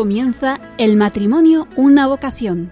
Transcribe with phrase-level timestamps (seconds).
[0.00, 2.70] comienza El matrimonio, una vocación.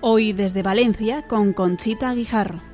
[0.00, 2.73] Hoy desde Valencia con Conchita Guijarro.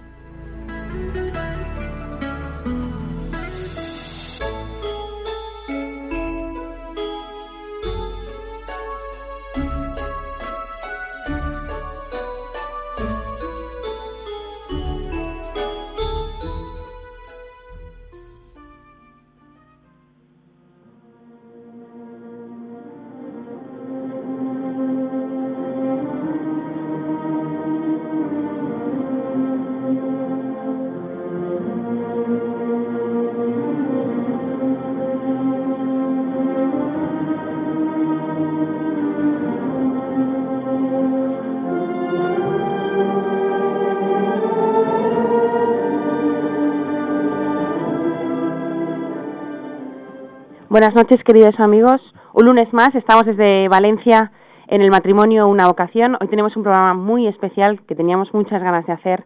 [50.71, 52.01] Buenas noches, queridos amigos.
[52.33, 54.31] Un lunes más, estamos desde Valencia
[54.69, 56.17] en el matrimonio Una vocación.
[56.21, 59.25] Hoy tenemos un programa muy especial que teníamos muchas ganas de hacer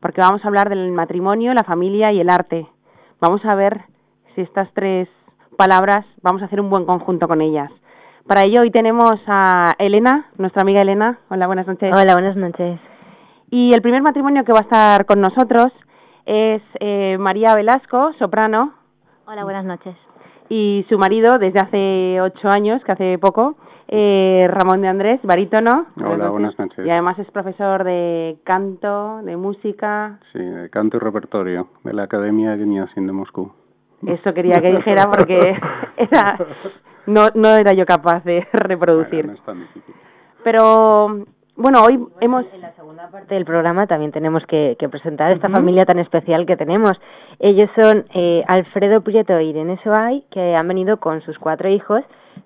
[0.00, 2.68] porque vamos a hablar del matrimonio, la familia y el arte.
[3.22, 3.86] Vamos a ver
[4.34, 5.08] si estas tres
[5.56, 7.70] palabras vamos a hacer un buen conjunto con ellas.
[8.26, 11.20] Para ello hoy tenemos a Elena, nuestra amiga Elena.
[11.30, 11.90] Hola, buenas noches.
[11.90, 12.78] Hola, buenas noches.
[13.48, 15.72] Y el primer matrimonio que va a estar con nosotros
[16.26, 18.74] es eh, María Velasco, soprano.
[19.24, 19.96] Hola, buenas noches
[20.52, 23.56] y su marido desde hace ocho años, que hace poco,
[23.88, 25.86] eh, Ramón de Andrés, barítono.
[25.96, 26.84] Hola, buenas noches.
[26.84, 30.18] Y además es profesor de canto, de música.
[30.30, 33.50] Sí, de canto y repertorio de la Academia Geniasin de Moscú.
[34.06, 35.38] Eso quería que dijera porque
[35.96, 36.36] era,
[37.06, 39.26] no, no era yo capaz de reproducir.
[39.26, 39.94] no es tan difícil.
[40.44, 41.24] Pero
[41.56, 42.46] bueno, hoy hemos...
[42.52, 46.46] En la segunda parte del programa también tenemos que, que presentar esta familia tan especial
[46.46, 46.92] que tenemos.
[47.38, 52.02] Ellos son eh, Alfredo Prieto e Irene Soay, que han venido con sus cuatro hijos,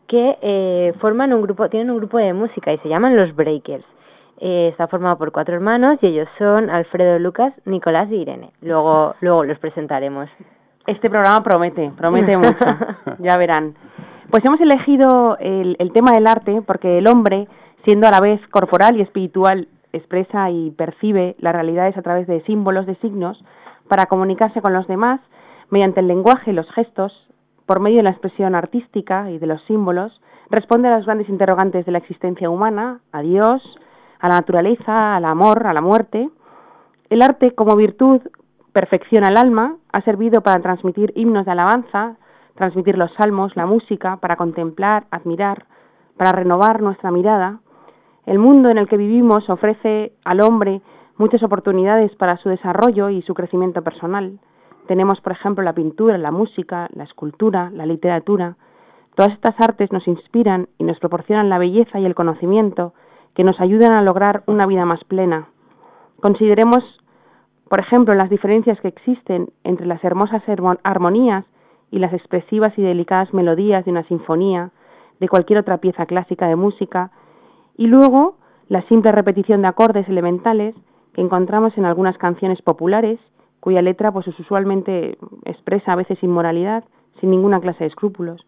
[0.08, 3.84] que eh, forman un grupo, tienen un grupo de música y se llaman Los Breakers.
[4.38, 8.50] Eh, está formado por cuatro hermanos y ellos son Alfredo, Lucas, Nicolás y Irene.
[8.60, 10.28] Luego, luego los presentaremos.
[10.86, 12.58] Este programa promete, promete mucho,
[13.18, 13.74] ya verán.
[14.30, 17.46] Pues hemos elegido el, el tema del arte porque el hombre
[17.86, 22.42] siendo a la vez corporal y espiritual, expresa y percibe las realidades a través de
[22.42, 23.42] símbolos, de signos,
[23.88, 25.20] para comunicarse con los demás
[25.70, 27.12] mediante el lenguaje y los gestos,
[27.64, 30.20] por medio de la expresión artística y de los símbolos,
[30.50, 33.62] responde a los grandes interrogantes de la existencia humana, a Dios,
[34.18, 36.28] a la naturaleza, al amor, a la muerte.
[37.08, 38.20] El arte, como virtud,
[38.72, 42.16] perfecciona el alma, ha servido para transmitir himnos de alabanza,
[42.56, 45.66] transmitir los salmos, la música, para contemplar, admirar,
[46.16, 47.60] para renovar nuestra mirada,
[48.26, 50.82] el mundo en el que vivimos ofrece al hombre
[51.16, 54.38] muchas oportunidades para su desarrollo y su crecimiento personal.
[54.86, 58.56] Tenemos, por ejemplo, la pintura, la música, la escultura, la literatura.
[59.14, 62.92] Todas estas artes nos inspiran y nos proporcionan la belleza y el conocimiento
[63.34, 65.48] que nos ayudan a lograr una vida más plena.
[66.20, 66.82] Consideremos,
[67.68, 70.42] por ejemplo, las diferencias que existen entre las hermosas
[70.82, 71.44] armonías
[71.90, 74.70] y las expresivas y delicadas melodías de una sinfonía,
[75.20, 77.10] de cualquier otra pieza clásica de música,
[77.76, 78.36] y luego
[78.68, 80.74] la simple repetición de acordes elementales
[81.12, 83.18] que encontramos en algunas canciones populares,
[83.60, 86.84] cuya letra pues usualmente expresa a veces inmoralidad
[87.20, 88.46] sin ninguna clase de escrúpulos.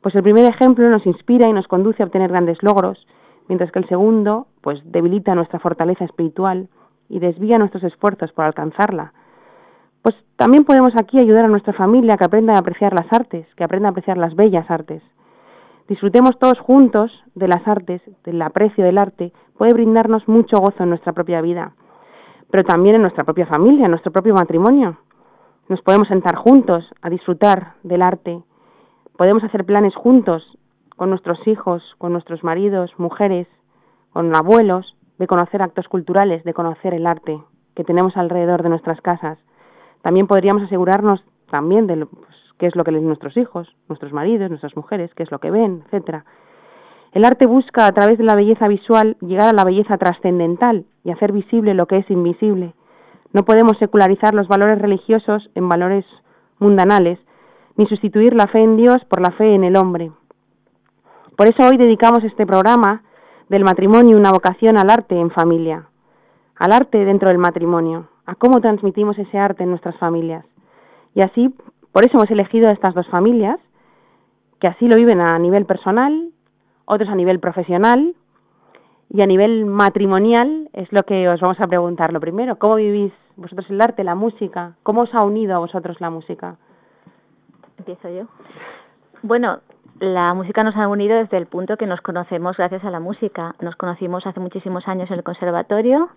[0.00, 3.06] Pues el primer ejemplo nos inspira y nos conduce a obtener grandes logros,
[3.48, 6.68] mientras que el segundo pues debilita nuestra fortaleza espiritual
[7.08, 9.12] y desvía nuestros esfuerzos por alcanzarla.
[10.02, 13.64] Pues también podemos aquí ayudar a nuestra familia que aprenda a apreciar las artes, que
[13.64, 15.02] aprenda a apreciar las bellas artes.
[15.88, 20.90] Disfrutemos todos juntos de las artes, del aprecio del arte, puede brindarnos mucho gozo en
[20.90, 21.74] nuestra propia vida,
[22.50, 24.98] pero también en nuestra propia familia, en nuestro propio matrimonio.
[25.68, 28.42] Nos podemos sentar juntos a disfrutar del arte,
[29.16, 30.42] podemos hacer planes juntos
[30.96, 33.46] con nuestros hijos, con nuestros maridos, mujeres,
[34.12, 37.38] con abuelos, de conocer actos culturales, de conocer el arte
[37.74, 39.38] que tenemos alrededor de nuestras casas.
[40.02, 44.48] También podríamos asegurarnos también de, pues, qué es lo que leen nuestros hijos, nuestros maridos,
[44.50, 46.24] nuestras mujeres, qué es lo que ven, etcétera.
[47.12, 51.10] El arte busca a través de la belleza visual llegar a la belleza trascendental y
[51.10, 52.74] hacer visible lo que es invisible.
[53.32, 56.04] No podemos secularizar los valores religiosos en valores
[56.58, 57.18] mundanales,
[57.76, 60.10] ni sustituir la fe en Dios por la fe en el hombre.
[61.36, 63.02] Por eso hoy dedicamos este programa
[63.48, 65.88] del matrimonio una vocación al arte en familia,
[66.56, 70.44] al arte dentro del matrimonio, a cómo transmitimos ese arte en nuestras familias.
[71.14, 71.54] Y así
[71.96, 73.58] por eso hemos elegido a estas dos familias,
[74.60, 76.28] que así lo viven a nivel personal,
[76.84, 78.14] otros a nivel profesional
[79.08, 82.58] y a nivel matrimonial, es lo que os vamos a preguntar lo primero.
[82.58, 84.74] ¿Cómo vivís vosotros el arte, la música?
[84.82, 86.56] ¿Cómo os ha unido a vosotros la música?
[87.78, 88.24] Empiezo yo.
[89.22, 89.60] Bueno,
[89.98, 93.54] la música nos ha unido desde el punto que nos conocemos gracias a la música.
[93.62, 96.10] Nos conocimos hace muchísimos años en el conservatorio,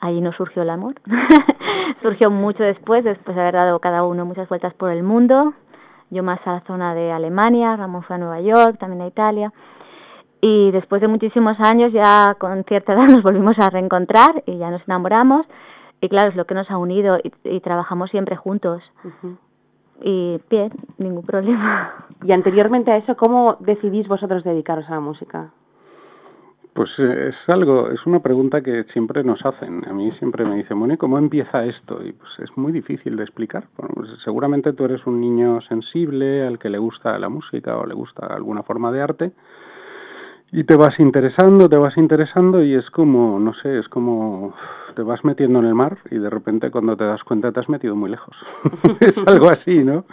[0.00, 0.96] allí nos surgió el amor.
[2.02, 5.54] surgió mucho después, después de haber dado cada uno muchas vueltas por el mundo.
[6.10, 9.52] Yo más a la zona de Alemania, Ramón fue a Nueva York, también a Italia.
[10.40, 14.70] Y después de muchísimos años, ya con cierta edad, nos volvimos a reencontrar y ya
[14.70, 15.46] nos enamoramos.
[16.00, 18.82] Y claro, es lo que nos ha unido y, trabajamos siempre juntos
[20.02, 22.06] y bien, ningún problema.
[22.22, 25.50] Y anteriormente a eso, ¿cómo decidís vosotros dedicaros a la música?
[26.78, 29.82] Pues eh, es algo, es una pregunta que siempre nos hacen.
[29.88, 32.00] A mí siempre me dicen, bueno, ¿y cómo empieza esto?
[32.06, 33.64] Y pues es muy difícil de explicar.
[33.74, 37.94] Pues seguramente tú eres un niño sensible al que le gusta la música o le
[37.94, 39.32] gusta alguna forma de arte
[40.52, 44.54] y te vas interesando, te vas interesando y es como, no sé, es como
[44.94, 47.68] te vas metiendo en el mar y de repente cuando te das cuenta te has
[47.68, 48.36] metido muy lejos.
[49.00, 50.04] es algo así, ¿no?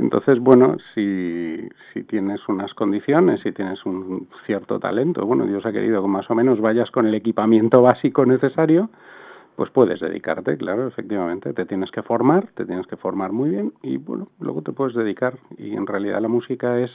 [0.00, 5.72] Entonces, bueno, si, si tienes unas condiciones, si tienes un cierto talento, bueno, Dios ha
[5.72, 8.88] querido que más o menos vayas con el equipamiento básico necesario,
[9.56, 13.74] pues puedes dedicarte, claro, efectivamente, te tienes que formar, te tienes que formar muy bien
[13.82, 15.34] y bueno, luego te puedes dedicar.
[15.58, 16.90] Y en realidad la música es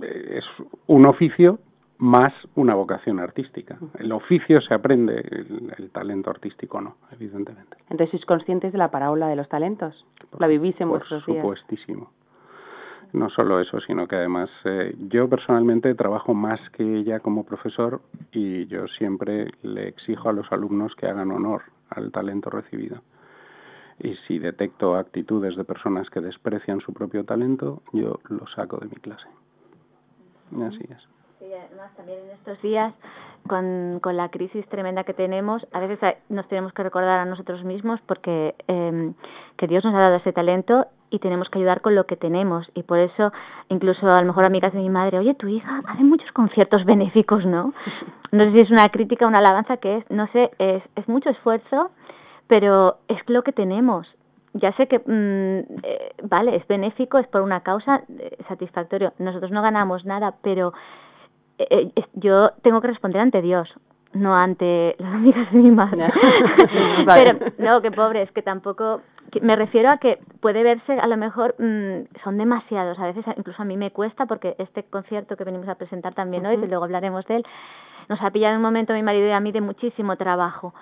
[0.00, 0.44] es
[0.86, 1.58] un oficio
[2.00, 3.78] más una vocación artística.
[3.98, 5.20] El oficio se aprende,
[5.78, 7.76] el, talento artístico no, evidentemente.
[7.90, 10.06] Entonces, ¿sois conscientes de la parábola de los talentos?
[10.38, 11.44] ¿La vivís en vuestros días?
[11.44, 12.10] Por supuestísimo.
[13.12, 18.00] No solo eso, sino que además eh, yo personalmente trabajo más que ella como profesor
[18.32, 23.02] y yo siempre le exijo a los alumnos que hagan honor al talento recibido.
[23.98, 28.86] Y si detecto actitudes de personas que desprecian su propio talento, yo lo saco de
[28.86, 29.26] mi clase.
[30.56, 31.19] Así es.
[31.40, 32.92] Sí, además también en estos días,
[33.48, 35.98] con, con la crisis tremenda que tenemos, a veces
[36.28, 39.12] nos tenemos que recordar a nosotros mismos porque eh,
[39.56, 42.70] que Dios nos ha dado ese talento y tenemos que ayudar con lo que tenemos.
[42.74, 43.32] Y por eso,
[43.70, 47.44] incluso a lo mejor amigas de mi madre, oye, tu hija hace muchos conciertos benéficos,
[47.46, 47.72] ¿no?
[48.32, 51.30] No sé si es una crítica una alabanza que es, no sé, es, es mucho
[51.30, 51.90] esfuerzo,
[52.48, 54.06] pero es lo que tenemos
[54.52, 59.12] ya sé que, mm, eh, vale, es benéfico, es por una causa eh, satisfactorio.
[59.18, 60.72] Nosotros no ganamos nada, pero
[61.70, 63.68] eh, yo tengo que responder ante Dios,
[64.12, 66.06] no ante las amigas de mi madre.
[67.06, 69.02] pero, no, qué pobre, es que tampoco.
[69.42, 72.98] me refiero a que puede verse, a lo mejor, mm, son demasiados.
[72.98, 76.46] A veces, incluso a mí me cuesta, porque este concierto que venimos a presentar también
[76.46, 77.46] hoy, y luego hablaremos de él,
[78.08, 80.74] nos ha pillado en un momento a mi marido y a mí de muchísimo trabajo.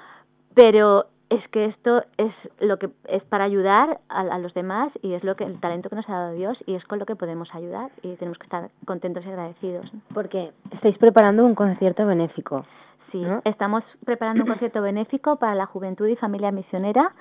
[0.55, 5.25] Pero es que esto es lo que es para ayudar a, los demás y es
[5.25, 7.49] lo que el talento que nos ha dado Dios y es con lo que podemos
[7.55, 9.91] ayudar y tenemos que estar contentos y agradecidos.
[10.15, 12.65] Porque estáis preparando un concierto benéfico.
[13.13, 17.13] Sí, estamos preparando un concierto benéfico para la juventud y familia misionera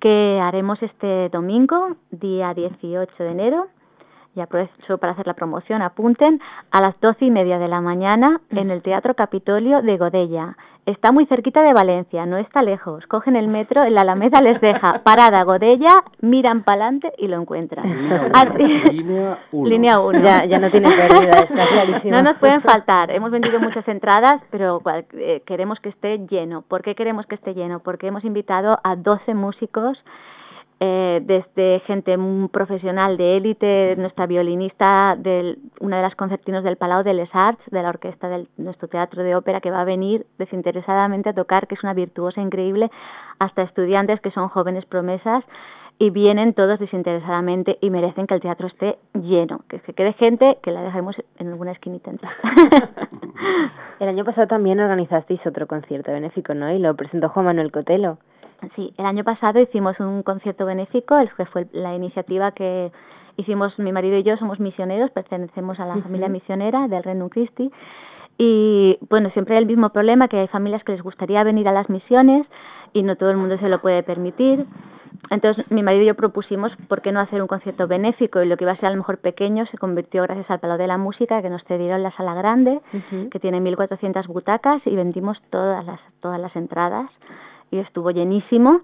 [0.00, 3.68] que haremos este domingo, día 18 de enero.
[4.34, 6.40] Y aprovecho para hacer la promoción, apunten
[6.70, 11.12] a las doce y media de la mañana en el Teatro Capitolio de Godella Está
[11.12, 13.06] muy cerquita de Valencia, no está lejos.
[13.06, 17.40] Cogen el metro, en la Alameda les deja parada Godella, miran para adelante y lo
[17.40, 17.86] encuentran.
[18.92, 19.68] Línea 1.
[19.70, 20.28] Línea 1.
[20.28, 22.14] Ya, ya no tiene pérdida, está clarísimo.
[22.14, 23.10] No nos pueden faltar.
[23.10, 24.82] Hemos vendido muchas entradas, pero
[25.14, 26.60] eh, queremos que esté lleno.
[26.60, 27.78] ¿Por qué queremos que esté lleno?
[27.78, 29.96] Porque hemos invitado a 12 músicos
[30.80, 32.16] eh, desde gente
[32.50, 37.62] profesional de élite, nuestra violinista, de una de las concertinos del Palau de Les Arts,
[37.70, 41.66] de la orquesta de nuestro teatro de ópera, que va a venir desinteresadamente a tocar,
[41.66, 42.90] que es una virtuosa increíble,
[43.38, 45.44] hasta estudiantes que son jóvenes promesas
[45.98, 50.58] y vienen todos desinteresadamente y merecen que el teatro esté lleno, que se quede gente
[50.62, 52.10] que la dejemos en alguna esquinita
[54.00, 56.72] el año pasado también organizasteis otro concierto benéfico, ¿no?
[56.72, 58.18] Y lo presentó Juan Manuel Cotelo.
[58.76, 62.90] Sí, el año pasado hicimos un concierto benéfico, que fue la iniciativa que
[63.36, 67.70] hicimos mi marido y yo, somos misioneros, pertenecemos a la familia misionera del Reino Christi.
[68.38, 71.72] Y bueno, siempre hay el mismo problema, que hay familias que les gustaría venir a
[71.72, 72.46] las misiones
[72.92, 74.66] y no todo el mundo se lo puede permitir.
[75.30, 78.56] Entonces mi marido y yo propusimos por qué no hacer un concierto benéfico y lo
[78.56, 80.98] que iba a ser a lo mejor pequeño se convirtió gracias al Palau de la
[80.98, 82.80] Música que nos cedieron la sala grande,
[83.30, 87.10] que tiene 1.400 butacas y vendimos todas las, todas las entradas
[87.70, 88.80] y estuvo llenísimo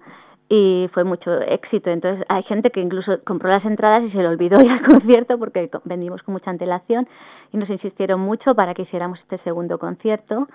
[0.52, 1.90] y fue mucho éxito.
[1.90, 5.38] Entonces hay gente que incluso compró las entradas y se le olvidó ir al concierto
[5.38, 7.08] porque vendimos con mucha antelación
[7.52, 10.48] y nos insistieron mucho para que hiciéramos este segundo concierto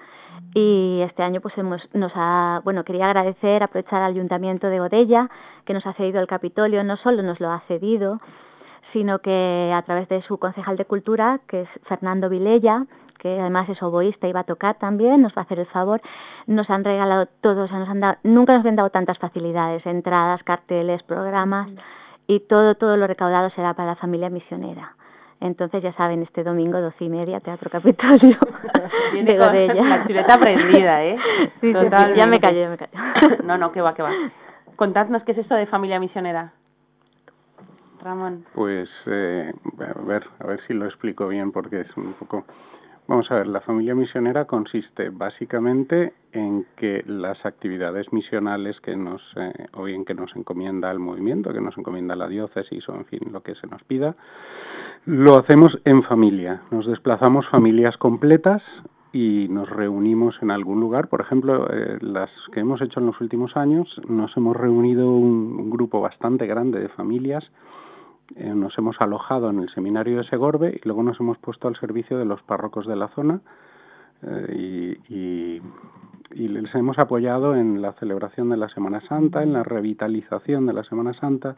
[0.53, 5.29] y este año pues hemos nos ha bueno quería agradecer aprovechar al ayuntamiento de Godella
[5.65, 8.19] que nos ha cedido el Capitolio no solo nos lo ha cedido
[8.91, 12.85] sino que a través de su concejal de cultura que es Fernando Vilella
[13.25, 15.99] que además es oboísta y va a tocar también, nos va a hacer el favor,
[16.45, 21.01] nos han regalado todos, nos han dado, nunca nos han dado tantas facilidades, entradas, carteles,
[21.01, 21.71] programas
[22.27, 24.93] y todo, todo lo recaudado será para la familia misionera.
[25.41, 28.37] Entonces, ya saben, este domingo, doce y media, Teatro Capitolio
[29.25, 29.83] de Godella.
[29.83, 31.17] La chuleta prendida, ¿eh?
[31.61, 32.91] Sí, Total, ya me callé, ya me callé.
[33.43, 34.11] No, no, que va, que va.
[34.75, 36.53] Contadnos qué es esto de familia misionera.
[38.03, 38.45] Ramón.
[38.53, 42.45] Pues, eh, a ver, a ver si lo explico bien, porque es un poco
[43.07, 49.21] Vamos a ver, la familia misionera consiste básicamente en que las actividades misionales que nos,
[49.35, 53.05] eh, o bien que nos encomienda el movimiento, que nos encomienda la diócesis o en
[53.05, 54.15] fin lo que se nos pida,
[55.05, 56.63] lo hacemos en familia.
[56.71, 58.63] Nos desplazamos familias completas
[59.13, 61.07] y nos reunimos en algún lugar.
[61.07, 65.69] Por ejemplo, eh, las que hemos hecho en los últimos años, nos hemos reunido un
[65.69, 67.43] grupo bastante grande de familias
[68.35, 71.75] eh, nos hemos alojado en el seminario de Segorbe y luego nos hemos puesto al
[71.79, 73.41] servicio de los párrocos de la zona
[74.23, 75.61] eh, y,
[76.31, 80.83] les hemos apoyado en la celebración de la Semana Santa, en la revitalización de la
[80.83, 81.55] Semana Santa,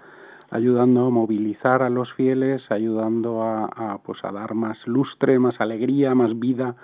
[0.52, 5.60] ayudando a movilizar a los fieles, ayudando a, a, pues a dar más lustre, más
[5.60, 6.76] alegría, más vida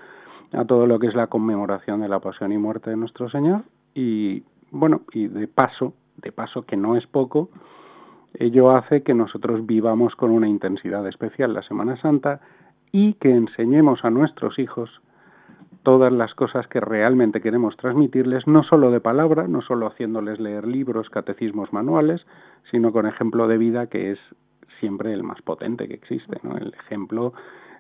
[0.54, 3.64] a todo lo que es la conmemoración de la pasión y muerte de nuestro Señor.
[3.94, 7.50] Y bueno, y de paso, de paso que no es poco,
[8.40, 12.42] Ello hace que nosotros vivamos con una intensidad especial la Semana Santa
[12.92, 14.90] y que enseñemos a nuestros hijos
[15.84, 20.66] todas las cosas que realmente queremos transmitirles, no solo de palabra, no solo haciéndoles leer
[20.66, 22.26] libros, catecismos, manuales,
[22.72, 24.20] sino con ejemplo de vida que es
[24.80, 26.58] siempre el más potente que existe, ¿no?
[26.58, 27.34] El ejemplo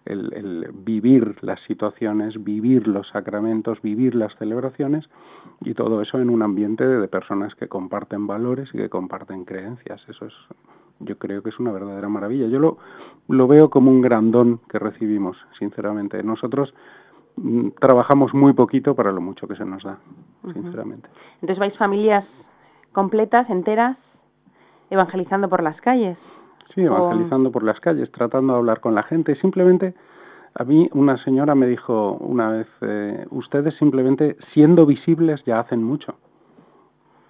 [0.05, 5.09] el, vivir las situaciones, vivir los sacramentos, vivir las celebraciones
[5.61, 10.01] y todo eso en un ambiente de, personas que comparten valores y que comparten creencias.
[10.07, 10.33] Eso es,
[10.99, 12.47] yo creo que es una verdadera maravilla.
[12.47, 12.77] Yo lo,
[13.27, 16.21] lo veo como un gran don que recibimos, sinceramente.
[16.23, 16.73] Nosotros
[17.37, 19.99] mm, trabajamos muy poquito para lo mucho que se nos da,
[20.53, 21.07] sinceramente.
[21.35, 22.25] Entonces vais familias
[22.91, 23.97] completas, enteras,
[24.89, 26.17] evangelizando por las calles.
[26.73, 29.35] Sí, evangelizando por las calles, tratando de hablar con la gente.
[29.35, 29.93] Simplemente,
[30.55, 35.83] a mí una señora me dijo una vez, eh, ustedes simplemente siendo visibles ya hacen
[35.83, 36.15] mucho.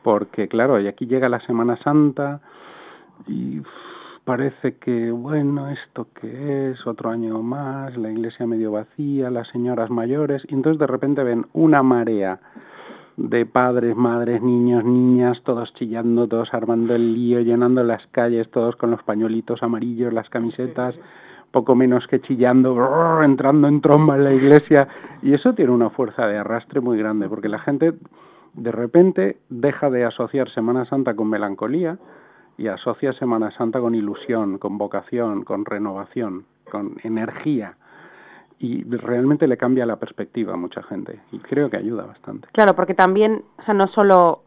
[0.01, 2.41] Porque claro, y aquí llega la Semana Santa
[3.27, 3.61] y
[4.23, 9.89] parece que, bueno, esto que es, otro año más, la iglesia medio vacía, las señoras
[9.89, 12.39] mayores, y entonces de repente ven una marea
[13.17, 18.75] de padres, madres, niños, niñas, todos chillando, todos armando el lío, llenando las calles, todos
[18.75, 20.95] con los pañuelitos amarillos, las camisetas,
[21.51, 22.75] poco menos que chillando,
[23.23, 24.87] entrando en tromba en la iglesia,
[25.21, 27.93] y eso tiene una fuerza de arrastre muy grande, porque la gente
[28.53, 31.97] de repente deja de asociar Semana Santa con melancolía
[32.57, 37.75] y asocia Semana Santa con ilusión, con vocación, con renovación, con energía
[38.59, 42.47] y realmente le cambia la perspectiva a mucha gente y creo que ayuda bastante.
[42.51, 44.43] Claro, porque también, o sea, no solo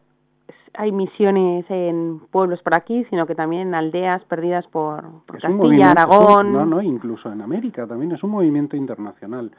[0.77, 5.91] hay misiones en pueblos por aquí, sino que también en aldeas perdidas por, por Castilla,
[5.91, 6.53] Aragón.
[6.53, 9.51] no, no, incluso en América también es un movimiento internacional.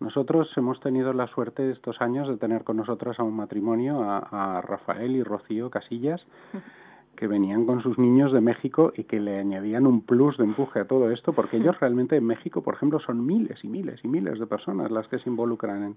[0.00, 4.58] Nosotros hemos tenido la suerte estos años de tener con nosotros a un matrimonio, a,
[4.58, 6.20] a Rafael y Rocío Casillas,
[7.18, 10.78] que venían con sus niños de México y que le añadían un plus de empuje
[10.78, 14.08] a todo esto, porque ellos realmente en México, por ejemplo, son miles y miles y
[14.08, 15.96] miles de personas las que se involucran en,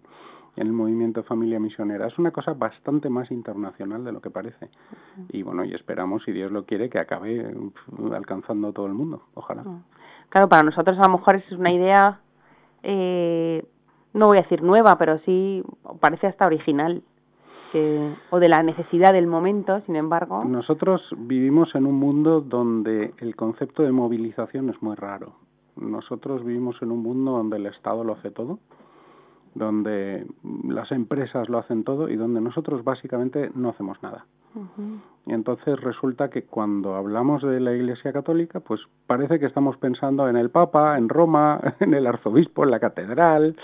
[0.55, 2.07] el movimiento Familia Misionera.
[2.07, 4.69] Es una cosa bastante más internacional de lo que parece.
[5.29, 7.55] Y bueno, y esperamos, si Dios lo quiere, que acabe
[8.13, 9.21] alcanzando a todo el mundo.
[9.35, 9.63] Ojalá.
[10.29, 12.19] Claro, para nosotros a lo mejor es una idea,
[12.81, 13.63] eh,
[14.13, 15.63] no voy a decir nueva, pero sí
[15.99, 17.03] parece hasta original
[18.29, 20.43] o de la necesidad del momento, sin embargo.
[20.43, 25.33] Nosotros vivimos en un mundo donde el concepto de movilización es muy raro.
[25.75, 28.59] Nosotros vivimos en un mundo donde el Estado lo hace todo,
[29.55, 30.25] donde
[30.67, 34.25] las empresas lo hacen todo y donde nosotros básicamente no hacemos nada.
[35.25, 40.27] Y entonces resulta que cuando hablamos de la Iglesia Católica, pues parece que estamos pensando
[40.27, 43.55] en el Papa, en Roma, en el arzobispo, en la catedral,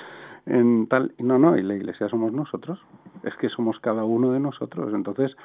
[0.48, 1.13] en tal.
[1.20, 2.80] No, no, y la Iglesia somos nosotros
[3.24, 4.94] es que somos cada uno de nosotros.
[4.94, 5.36] Entonces,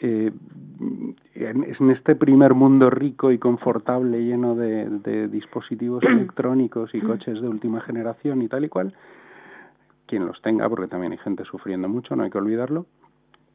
[0.00, 0.32] eh,
[1.34, 7.80] en, este primer mundo rico y confortable, lleno de, dispositivos electrónicos y coches de última
[7.82, 8.94] generación y tal y cual,
[10.06, 12.86] quien los tenga, porque también hay gente sufriendo mucho, no hay que olvidarlo,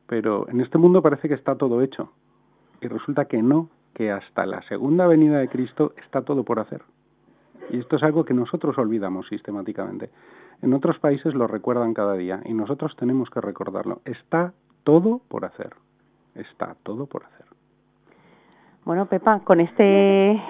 [0.07, 2.11] pero en este mundo parece que está todo hecho.
[2.81, 6.81] Y resulta que no, que hasta la segunda venida de Cristo está todo por hacer.
[7.69, 10.09] Y esto es algo que nosotros olvidamos sistemáticamente.
[10.61, 14.01] En otros países lo recuerdan cada día y nosotros tenemos que recordarlo.
[14.05, 15.75] Está todo por hacer.
[16.35, 17.45] Está todo por hacer.
[18.85, 20.41] Bueno, Pepa, con este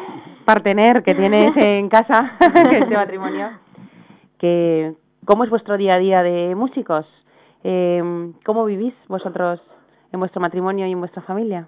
[0.45, 3.49] partener que tienes en casa, este matrimonio,
[4.37, 4.95] que,
[5.25, 7.05] ¿cómo es vuestro día a día de músicos?
[7.63, 9.59] Eh, ¿Cómo vivís vosotros
[10.11, 11.67] en vuestro matrimonio y en vuestra familia?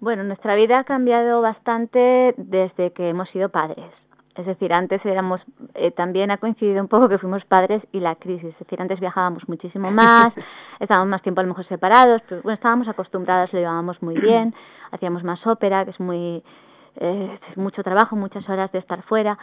[0.00, 3.90] Bueno, nuestra vida ha cambiado bastante desde que hemos sido padres.
[4.36, 5.40] Es decir, antes éramos,
[5.74, 8.52] eh, también ha coincidido un poco que fuimos padres y la crisis.
[8.52, 10.32] Es decir, antes viajábamos muchísimo más,
[10.80, 14.54] estábamos más tiempo a lo mejor separados, pero bueno, estábamos acostumbradas, lo llevábamos muy bien,
[14.90, 16.42] hacíamos más ópera, que es muy,
[16.96, 19.38] eh, mucho trabajo, muchas horas de estar fuera.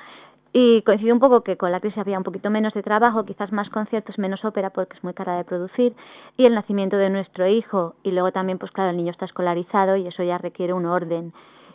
[0.54, 3.54] Y coincidió un poco que con la crisis había un poquito menos de trabajo, quizás
[3.54, 5.94] más conciertos, menos ópera porque es muy cara de producir,
[6.36, 9.96] y el nacimiento de nuestro hijo, y luego también, pues claro, el niño está escolarizado
[9.96, 11.32] y eso ya requiere un orden.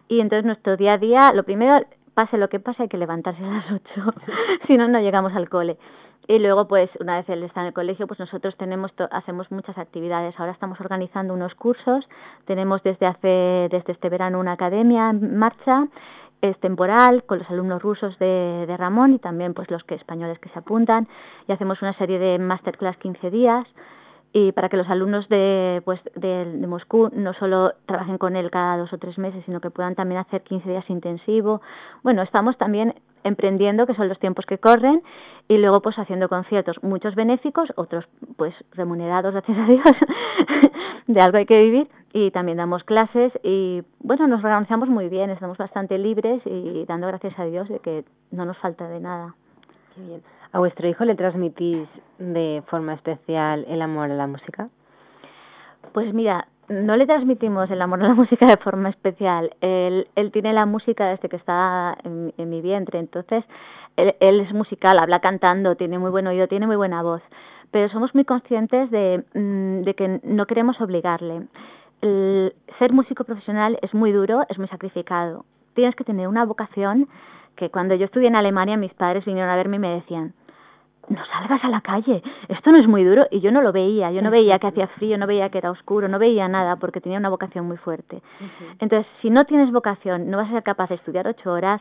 [0.09, 3.45] Y entonces nuestro día a día, lo primero, pase lo que pase, hay que levantarse
[3.45, 4.11] a las ocho,
[4.67, 5.77] si no, no llegamos al cole.
[6.29, 9.79] Y luego, pues, una vez él está en el colegio, pues nosotros tenemos hacemos muchas
[9.79, 10.35] actividades.
[10.41, 12.05] Ahora estamos organizando unos cursos.
[12.47, 15.87] Tenemos desde hace desde este verano una academia en marcha.
[16.41, 20.41] Es temporal con los alumnos rusos de, de Ramón y también pues los que españoles
[20.41, 21.07] que se apuntan.
[21.47, 23.67] Y hacemos una serie de masterclass 15 días
[24.39, 28.77] y para que los alumnos de, pues, de, Moscú no solo trabajen con él cada
[28.77, 31.63] dos o tres meses, sino que puedan también hacer 15 días intensivo.
[32.03, 32.93] Bueno, estamos también
[33.25, 35.03] emprendiendo, que son los tiempos que corren,
[35.49, 38.05] y luego pues haciendo conciertos, muchos benéficos, otros
[38.37, 39.97] pues remunerados, gracias a Dios,
[41.07, 45.31] de algo hay que vivir, y también damos clases, y bueno, nos organizamos muy bien,
[45.31, 49.35] estamos bastante libres y dando gracias a Dios de que no nos falta de nada.
[49.95, 50.36] Qué bien.
[50.53, 51.89] ¿A vuestro hijo le transmitís
[52.19, 54.69] de forma especial el amor a la música?
[55.93, 59.55] Pues mira, no le transmitimos el amor a la música de forma especial.
[59.61, 63.45] Él, él tiene la música desde que está en, en mi vientre, entonces
[63.97, 67.23] él, él, es musical, habla cantando, tiene muy buen oído, tiene muy buena voz,
[67.71, 71.43] pero somos muy conscientes de, mm, de que no queremos obligarle.
[72.03, 75.45] El ser músico profesional es muy duro, es muy sacrificado.
[75.75, 77.09] Tienes que tener una vocación
[77.57, 80.35] que cuando yo estudié en Alemania mis padres vinieron a verme y me decían,
[81.09, 84.11] no salgas a la calle, esto no es muy duro y yo no lo veía,
[84.11, 87.01] yo no veía que hacía frío, no veía que era oscuro, no veía nada porque
[87.01, 88.23] tenía una vocación muy fuerte.
[88.81, 91.81] Entonces, si no tienes vocación, no vas a ser capaz de estudiar ocho horas,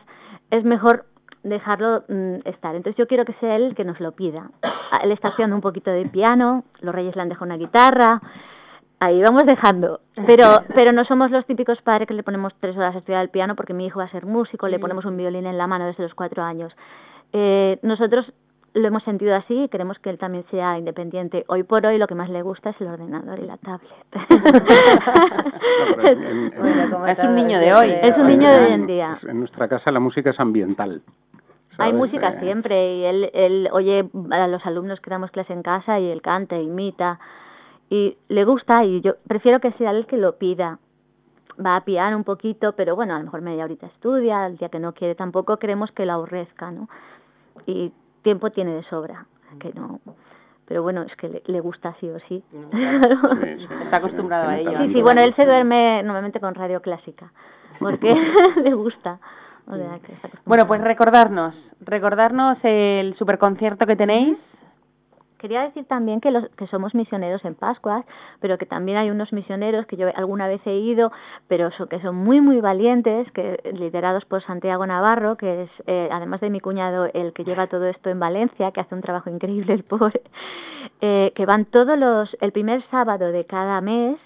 [0.50, 1.06] es mejor
[1.42, 2.74] dejarlo mm, estar.
[2.74, 4.50] Entonces yo quiero que sea él el que nos lo pida.
[5.02, 8.20] Él está haciendo un poquito de piano, los reyes le han dejado una guitarra,
[9.06, 10.00] ahí vamos dejando.
[10.26, 13.30] Pero, pero no somos los típicos padres que le ponemos tres horas a estudiar el
[13.30, 15.86] piano porque mi hijo va a ser músico, le ponemos un violín en la mano
[15.86, 16.72] desde los cuatro años.
[17.32, 18.32] Eh, nosotros
[18.74, 21.44] lo hemos sentido así y queremos que él también sea independiente.
[21.48, 23.90] Hoy por hoy lo que más le gusta es el ordenador y la tablet.
[25.96, 27.94] no, en, en, bueno, es un niño de hoy.
[28.02, 29.18] Es un niño de hoy en día.
[29.26, 31.00] En nuestra casa la música es ambiental.
[31.78, 32.40] Hay música eh...
[32.40, 36.22] siempre y él, él oye a los alumnos que damos clase en casa y él
[36.22, 37.18] canta, imita
[37.90, 40.78] y le gusta y yo prefiero que sea él el que lo pida
[41.64, 44.68] va a piano un poquito, pero bueno, a lo mejor media horita estudia, el día
[44.68, 46.88] que no quiere tampoco queremos que lo aborrezca, ¿no?
[47.66, 49.26] Y tiempo tiene de sobra,
[49.60, 50.00] que no
[50.66, 52.42] pero bueno, es que le, le gusta sí o sí.
[52.52, 54.78] sí, sí Está acostumbrado a ello.
[54.86, 57.32] Sí, sí, bueno, él se duerme normalmente con radio clásica,
[57.78, 58.12] porque
[58.62, 59.18] le gusta.
[59.68, 64.38] O sea, que está bueno, pues recordarnos, recordarnos el superconcierto que tenéis
[65.38, 68.04] Quería decir también que, los, que somos misioneros en Pascuas,
[68.40, 71.12] pero que también hay unos misioneros que yo alguna vez he ido,
[71.46, 76.08] pero so, que son muy, muy valientes, que liderados por Santiago Navarro, que es, eh,
[76.10, 79.28] además de mi cuñado, el que lleva todo esto en Valencia, que hace un trabajo
[79.28, 80.22] increíble el pobre,
[81.02, 84.18] eh, que van todos los, el primer sábado de cada mes,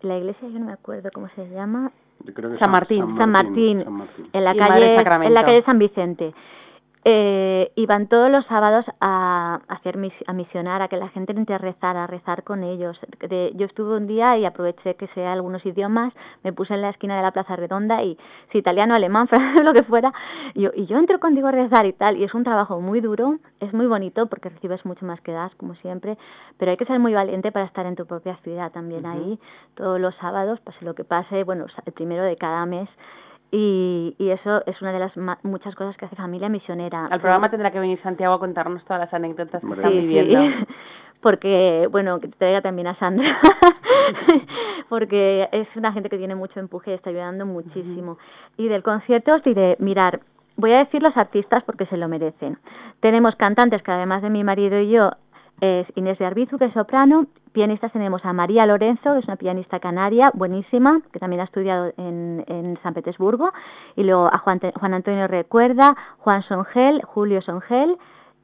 [0.00, 1.92] la iglesia, yo no me acuerdo cómo se llama,
[2.58, 4.96] San, Martín, San, Martín, San Martín, en la calle,
[5.26, 6.32] en la calle San Vicente
[7.06, 11.54] eh, iban todos los sábados a, hacer mis, a misionar, a que la gente entre
[11.54, 12.98] a rezar, a rezar con ellos.
[13.28, 16.90] De, yo estuve un día y aproveché que sea algunos idiomas, me puse en la
[16.90, 18.16] esquina de la Plaza Redonda y
[18.52, 20.12] si italiano, alemán, francés, lo que fuera,
[20.54, 23.00] y yo, y yo entro contigo a rezar y tal, y es un trabajo muy
[23.00, 26.16] duro, es muy bonito porque recibes mucho más que das, como siempre,
[26.58, 29.12] pero hay que ser muy valiente para estar en tu propia ciudad también uh -huh.
[29.12, 29.38] ahí,
[29.74, 32.88] todos los sábados, pase lo que pase, bueno, el primero de cada mes,
[33.56, 35.12] y, y eso es una de las
[35.44, 37.06] muchas cosas que hace Familia Misionera.
[37.06, 40.40] Al programa tendrá que venir Santiago a contarnos todas las anécdotas que están viviendo.
[40.40, 40.66] Sí.
[41.22, 43.40] Porque, bueno, que te traiga también a Sandra,
[44.90, 48.12] porque es una gente que tiene mucho empuje y está ayudando muchísimo.
[48.12, 48.52] Uh -huh.
[48.58, 50.20] Y del concierto os diré, mirar,
[50.58, 52.58] voy a decir los artistas porque se lo merecen.
[53.00, 55.12] Tenemos cantantes que además de mi marido y yo
[55.60, 57.26] es Inés de Arbizu, que es soprano.
[57.52, 61.92] Pianistas tenemos a María Lorenzo, que es una pianista canaria, buenísima, que también ha estudiado
[61.96, 63.52] en, en San Petersburgo.
[63.96, 67.96] Y luego a Juan, Juan Antonio Recuerda, Juan Songel, Julio Songel.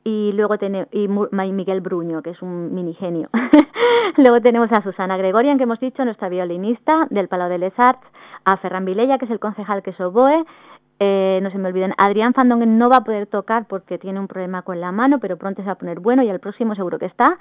[0.03, 3.29] Y luego tenemos y Miguel Bruño, que es un mini genio.
[4.16, 8.01] luego tenemos a Susana Gregorian, que hemos dicho, nuestra violinista del Palau de les Arts,
[8.44, 10.44] a Ferran Vilella, que es el concejal que es oboe,
[11.02, 14.28] eh, no se me olviden, Adrián Fandongen no va a poder tocar porque tiene un
[14.28, 16.98] problema con la mano, pero pronto se va a poner bueno y el próximo seguro
[16.98, 17.38] que está.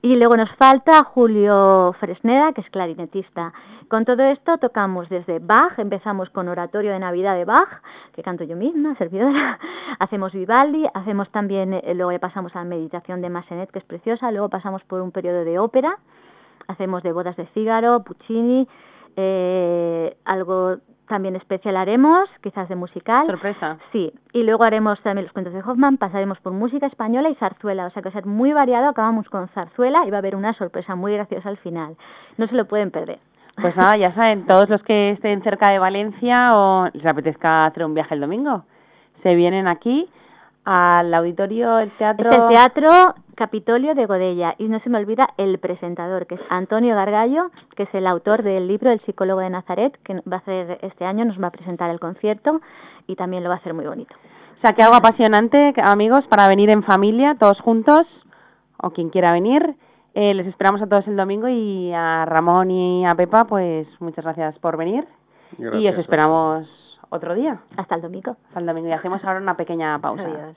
[0.00, 3.52] Y luego nos falta Julio Fresneda, que es clarinetista.
[3.88, 7.82] Con todo esto tocamos desde Bach, empezamos con Oratorio de Navidad de Bach,
[8.14, 9.58] que canto yo misma, servidora,
[9.98, 14.30] hacemos Vivaldi, hacemos también, eh, luego pasamos a la Meditación de Massenet, que es preciosa,
[14.30, 15.98] luego pasamos por un periodo de ópera,
[16.66, 18.66] hacemos de Bodas de Fígaro, Puccini,
[19.16, 20.78] eh, algo
[21.12, 23.26] también especial haremos, quizás de musical.
[23.26, 23.76] Sorpresa.
[23.92, 27.84] Sí, y luego haremos también los cuentos de Hoffman, pasaremos por música española y zarzuela,
[27.84, 30.36] o sea que va a ser muy variado, acabamos con zarzuela y va a haber
[30.36, 31.96] una sorpresa muy graciosa al final.
[32.38, 33.18] No se lo pueden perder.
[33.60, 37.84] Pues nada, ya saben, todos los que estén cerca de Valencia o les apetezca hacer
[37.84, 38.64] un viaje el domingo,
[39.22, 40.08] se vienen aquí
[40.64, 42.30] al auditorio, el teatro.
[42.30, 42.88] Es el teatro
[43.42, 47.82] Capitolio de Godella y no se me olvida el presentador, que es Antonio Gargallo, que
[47.82, 51.24] es el autor del libro El psicólogo de Nazaret, que va a hacer este año,
[51.24, 52.60] nos va a presentar el concierto
[53.08, 54.14] y también lo va a hacer muy bonito.
[54.58, 58.06] O sea, que algo apasionante, amigos, para venir en familia, todos juntos,
[58.76, 59.74] o quien quiera venir.
[60.14, 64.24] Eh, les esperamos a todos el domingo y a Ramón y a Pepa, pues muchas
[64.24, 65.04] gracias por venir.
[65.58, 66.68] y os esperamos
[67.10, 67.58] otro día.
[67.76, 68.36] Hasta el domingo.
[68.46, 68.86] Hasta el domingo.
[68.86, 70.22] Y hacemos ahora una pequeña pausa.
[70.22, 70.56] Adiós.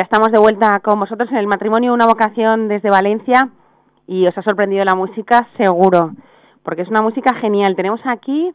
[0.00, 3.50] Ya estamos de vuelta con vosotros en el matrimonio Una vocación desde Valencia
[4.06, 6.12] y os ha sorprendido la música, seguro,
[6.62, 7.76] porque es una música genial.
[7.76, 8.50] Tenemos aquí,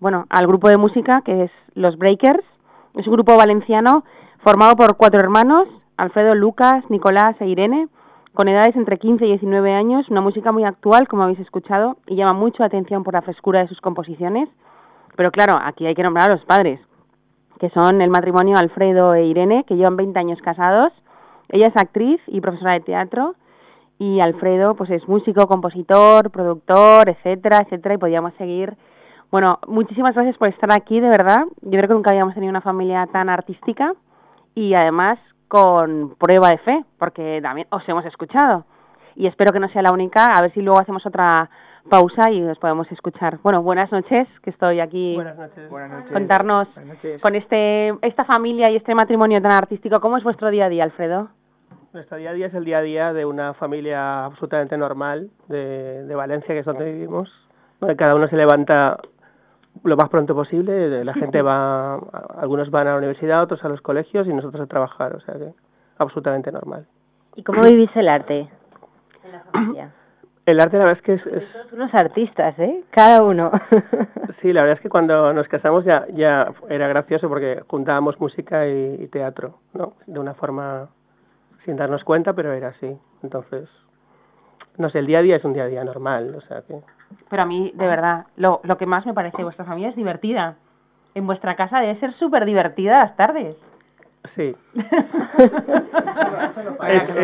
[0.00, 2.42] bueno, al grupo de música que es Los Breakers.
[2.94, 4.02] Es un grupo valenciano
[4.42, 7.86] formado por cuatro hermanos, Alfredo, Lucas, Nicolás e Irene,
[8.34, 12.16] con edades entre 15 y 19 años, una música muy actual, como habéis escuchado, y
[12.16, 14.48] llama mucho la atención por la frescura de sus composiciones.
[15.14, 16.80] Pero claro, aquí hay que nombrar a los padres
[17.58, 20.92] que son el matrimonio Alfredo e Irene, que llevan 20 años casados.
[21.48, 23.34] Ella es actriz y profesora de teatro
[23.98, 28.76] y Alfredo pues es músico, compositor, productor, etcétera, etcétera y podríamos seguir.
[29.30, 31.44] Bueno, muchísimas gracias por estar aquí, de verdad.
[31.62, 33.92] Yo creo que nunca habíamos tenido una familia tan artística
[34.54, 35.18] y además
[35.48, 38.64] con prueba de fe, porque también os hemos escuchado.
[39.16, 41.50] Y espero que no sea la única, a ver si luego hacemos otra
[41.88, 43.38] pausa y nos podemos escuchar.
[43.42, 45.14] Bueno, buenas noches, que estoy aquí.
[45.14, 45.68] Buenas noches.
[46.12, 46.68] Contarnos
[47.22, 50.00] con este esta familia y este matrimonio tan artístico.
[50.00, 51.28] ¿Cómo es vuestro día a día, Alfredo?
[51.92, 56.04] Nuestro día a día es el día a día de una familia absolutamente normal de,
[56.04, 57.30] de Valencia, que es donde vivimos,
[57.80, 58.98] donde cada uno se levanta
[59.84, 61.04] lo más pronto posible.
[61.04, 61.94] La gente va,
[62.38, 65.34] algunos van a la universidad, otros a los colegios y nosotros a trabajar, o sea
[65.34, 65.52] que
[65.98, 66.86] absolutamente normal.
[67.36, 68.48] ¿Y cómo vivís el arte
[69.24, 69.92] en la familia?
[70.48, 71.26] El arte la verdad es que es...
[71.26, 71.72] es...
[71.74, 72.82] unos artistas, ¿eh?
[72.88, 73.50] Cada uno.
[74.40, 78.66] sí, la verdad es que cuando nos casamos ya, ya era gracioso porque juntábamos música
[78.66, 79.92] y, teatro, ¿no?
[80.06, 80.88] De una forma
[81.66, 82.96] sin darnos cuenta, pero era así.
[83.22, 83.68] Entonces,
[84.78, 86.80] no sé, el día a día es un día a día normal, o sea que...
[87.28, 89.96] Pero a mí, de verdad, lo, lo que más me parece de vuestra familia es
[89.96, 90.56] divertida.
[91.14, 93.54] En vuestra casa debe ser súper divertida las tardes.
[94.34, 94.54] Sí.
[94.74, 94.84] es,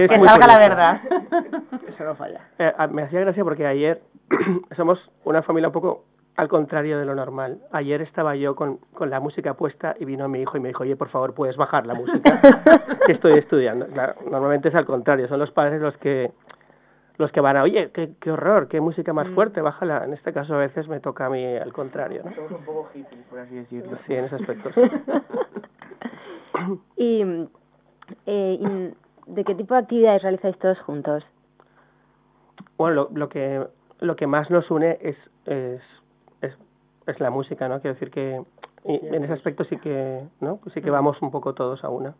[0.08, 1.00] que salga la verdad.
[1.88, 2.40] Eso no falla.
[2.58, 4.00] Eh, me hacía gracia porque ayer
[4.76, 6.04] somos una familia un poco
[6.36, 7.58] al contrario de lo normal.
[7.72, 10.82] Ayer estaba yo con, con la música puesta y vino mi hijo y me dijo,
[10.82, 12.40] oye, por favor, puedes bajar la música
[13.06, 13.86] que estoy estudiando.
[13.86, 16.32] Claro, normalmente es al contrario, son los padres los que
[17.16, 19.34] los que van a, oye, qué, qué horror, qué música más mm.
[19.34, 20.04] fuerte, bájala.
[20.04, 22.22] En este caso a veces me toca a mí al contrario.
[22.24, 22.34] ¿no?
[22.34, 23.96] Somos un poco hippies, por así decirlo.
[24.06, 24.70] Sí, en ese aspecto.
[26.96, 27.22] y,
[28.26, 28.94] eh,
[29.26, 31.24] ¿de qué tipo de actividades realizáis todos juntos?
[32.76, 33.66] Bueno, lo, lo que
[34.00, 35.80] lo que más nos une es, es,
[36.42, 36.52] es,
[37.06, 37.80] es la música, ¿no?
[37.80, 38.42] Quiero decir que
[38.84, 40.60] en ese aspecto sí que, ¿no?
[40.74, 42.14] Sí que vamos un poco todos a una.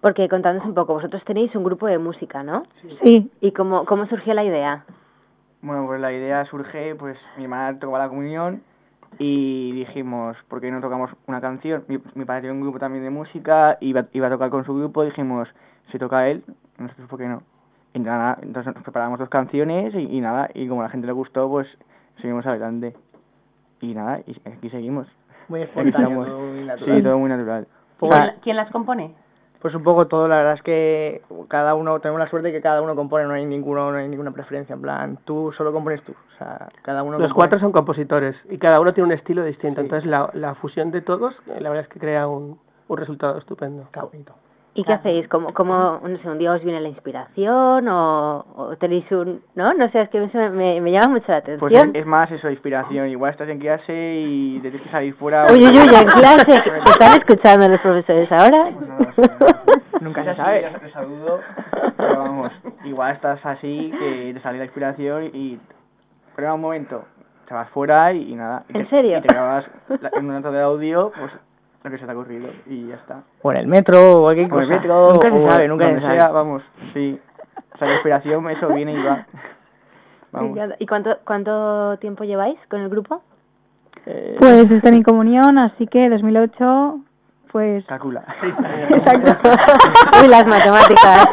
[0.00, 2.62] Porque contándonos un poco, vosotros tenéis un grupo de música, ¿no?
[3.04, 3.30] Sí.
[3.40, 4.84] ¿Y cómo, cómo surgió la idea?
[5.60, 8.62] Bueno, pues la idea surge, pues mi madre tocaba la comunión
[9.18, 11.84] y dijimos, ¿por qué no tocamos una canción?
[11.88, 14.74] Mi, mi padre tiene un grupo también de música, iba, iba a tocar con su
[14.74, 15.48] grupo, dijimos,
[15.90, 16.44] si toca él,
[16.78, 17.42] nosotros ¿por qué no?
[17.92, 21.12] Y nada, entonces nos preparamos dos canciones y, nada, y como a la gente le
[21.12, 21.66] gustó, pues
[22.20, 22.94] seguimos adelante.
[23.80, 25.08] Y nada, y aquí seguimos.
[25.48, 26.96] Muy espontáneo, muy natural.
[26.96, 27.66] Sí, todo muy natural.
[28.42, 29.14] ¿Quién las compone?
[29.60, 32.62] Pues un poco todo, la verdad es que cada uno, tenemos la suerte de que
[32.62, 36.02] cada uno compone, no hay ninguno, no hay ninguna preferencia, en plan, tú solo compones
[36.02, 39.44] tú, o sea, cada uno Los cuatro son compositores y cada uno tiene un estilo
[39.44, 43.38] distinto, entonces la, la fusión de todos, la verdad es que crea un, un resultado
[43.38, 43.86] estupendo.
[43.92, 44.34] Qué bonito.
[44.72, 45.26] ¿Y qué hacéis?
[45.28, 49.42] ¿Cómo, cómo, no sé, un día os viene la inspiración o, o tenéis un...
[49.56, 51.58] No, no sé, es que me, me, llama mucho la atención.
[51.58, 53.08] Pues es, más eso, inspiración.
[53.08, 55.44] Igual estás en clase y tienes que salir fuera...
[55.50, 56.54] Uy, uy, uy, en clase.
[56.86, 58.70] ¿Están escuchando los profesores ahora?
[60.00, 60.70] Nunca se sabe.
[60.80, 61.40] Te saludo,
[61.96, 62.52] pero vamos,
[62.84, 65.58] igual estás así que te sale la inspiración y...
[66.36, 67.04] Pero un momento,
[67.48, 68.64] te vas fuera y, nada.
[68.68, 69.18] ¿En serio?
[69.18, 71.32] Y te grabas en un nota de audio, pues
[71.82, 73.22] lo que se te ha ocurrido y ya está.
[73.42, 74.62] O en el metro o cualquier cosa.
[74.62, 76.32] el metro, nunca se sabe, nunca se sabe.
[76.32, 76.62] vamos,
[76.92, 77.18] sí.
[77.74, 79.26] O sea, la inspiración, eso viene y va.
[80.32, 80.56] Vamos.
[80.78, 83.20] ¿Y cuánto, cuánto tiempo lleváis con el grupo?
[84.06, 87.00] Eh, pues están en comunión, así que 2008,
[87.50, 87.84] pues...
[87.86, 88.24] Calcula.
[88.42, 89.50] Exacto.
[90.24, 91.26] y las matemáticas.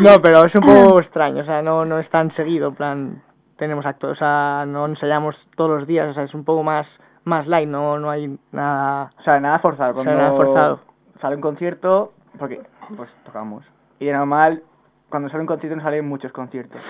[0.00, 3.22] no, pero es un poco extraño, o sea, no, no es tan seguido, en plan,
[3.56, 6.86] tenemos actos, o sea, no ensayamos todos los días, o sea, es un poco más
[7.24, 9.12] más light, no no hay nada...
[9.18, 9.94] O sea, nada forzado.
[9.94, 10.80] Cuando nada forzado.
[11.20, 12.60] sale un concierto, porque
[12.96, 13.64] pues tocamos.
[13.98, 14.62] Y de normal,
[15.08, 16.80] cuando sale un concierto no salen muchos conciertos.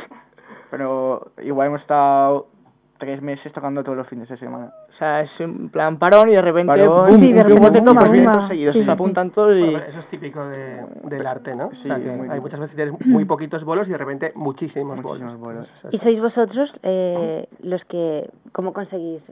[0.70, 2.46] Pero igual hemos estado
[2.98, 4.70] tres meses tocando todos los fines de semana.
[4.90, 8.76] O sea, es un plan parón y de repente parón, sí, de repente boom, seguidos,
[8.76, 9.74] se apuntan todos y...
[9.74, 11.70] eso es típico de, del arte, ¿no?
[11.70, 15.02] Sí, o sea, que hay muchas veces tienes muy poquitos bolos y de repente muchísimos,
[15.02, 15.66] muchísimos bolos.
[15.90, 18.30] ¿Y sois vosotros eh, los que...
[18.52, 19.22] ¿Cómo conseguís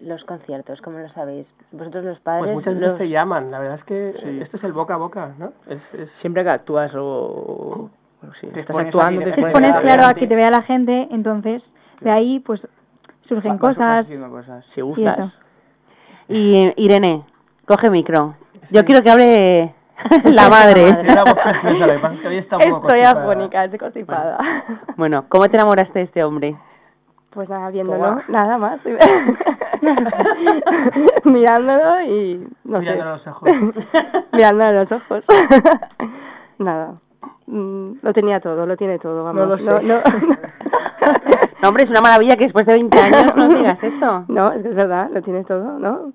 [0.00, 1.46] los conciertos, ¿cómo lo sabéis?
[1.72, 2.44] Vosotros los padres...
[2.44, 2.98] Pues muchas veces los...
[2.98, 4.40] se llaman, la verdad es que sí.
[4.40, 5.52] este es el boca a boca, ¿no?
[5.66, 6.08] Es, es...
[6.20, 7.90] Siempre que actúas o...
[8.20, 11.62] Bueno, sí, te estás actuando, te pones, claro a que te vea la gente, entonces
[12.00, 12.60] de ahí pues
[13.28, 14.06] surgen cosas.
[14.06, 14.64] cosas.
[14.74, 15.32] Si gustas.
[16.28, 17.24] Y, y Irene,
[17.64, 18.34] coge micro.
[18.70, 19.74] Yo quiero que hable
[20.24, 20.82] la madre.
[22.48, 24.38] Estoy afónica, estoy constipada.
[24.96, 26.56] Bueno, ¿cómo te enamoraste de este hombre?
[27.30, 28.80] Pues nada, viéndolo, nada más.
[31.24, 33.28] Mirándolo y no Mirándolo sé.
[33.28, 33.50] a los ojos.
[34.32, 35.24] Mirándolo a los ojos.
[36.58, 36.94] nada.
[37.46, 39.48] Mm, Lo tenía todo, lo tiene todo, vamos.
[39.48, 39.64] lo sé.
[39.64, 40.02] No, no,
[41.62, 44.24] No, hombre, es una maravilla que después de 20 años no digas eso.
[44.28, 46.12] no, es que es verdad, lo tiene todo, ¿no?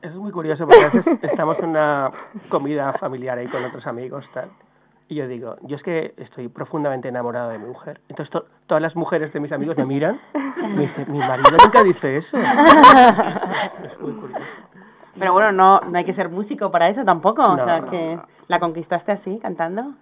[0.00, 2.10] Eso es muy curioso porque a veces estamos en una
[2.48, 4.48] comida familiar ahí con otros amigos, tal.
[5.12, 8.00] Y yo digo, yo es que estoy profundamente enamorado de mi mujer.
[8.08, 11.50] Entonces to- todas las mujeres de mis amigos me miran y me dicen, mi marido
[11.62, 12.38] nunca dice eso.
[13.84, 14.42] es muy curioso.
[15.18, 17.42] Pero bueno, no, no hay que ser músico para eso tampoco.
[17.42, 19.92] o sea, no, que la conquistaste así, cantando.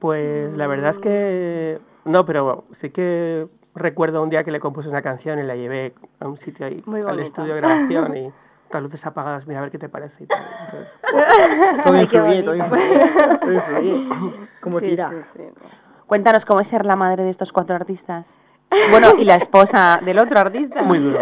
[0.00, 4.88] Pues la verdad es que no, pero sí que recuerdo un día que le compuse
[4.88, 8.32] una canción y la llevé a un sitio ahí, Muy al estudio de grabación y
[8.72, 10.14] las luces apagadas, mira a ver qué te parece.
[10.20, 10.88] Entonces,
[11.84, 12.94] Todo influye, todo influye.
[13.40, 14.08] Todo influye.
[14.60, 15.10] Como Sí, tira.
[15.10, 15.42] sí, sí.
[16.06, 18.24] Cuéntanos cómo es ser la madre de estos cuatro artistas.
[18.92, 20.80] Bueno, y la esposa del otro artista.
[20.82, 21.18] Muy duro,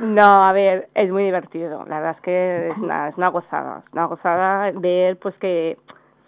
[0.00, 1.84] No, a ver, es muy divertido.
[1.88, 3.82] La verdad es que es una, es una gozada.
[3.86, 5.76] Es una gozada ver, pues que,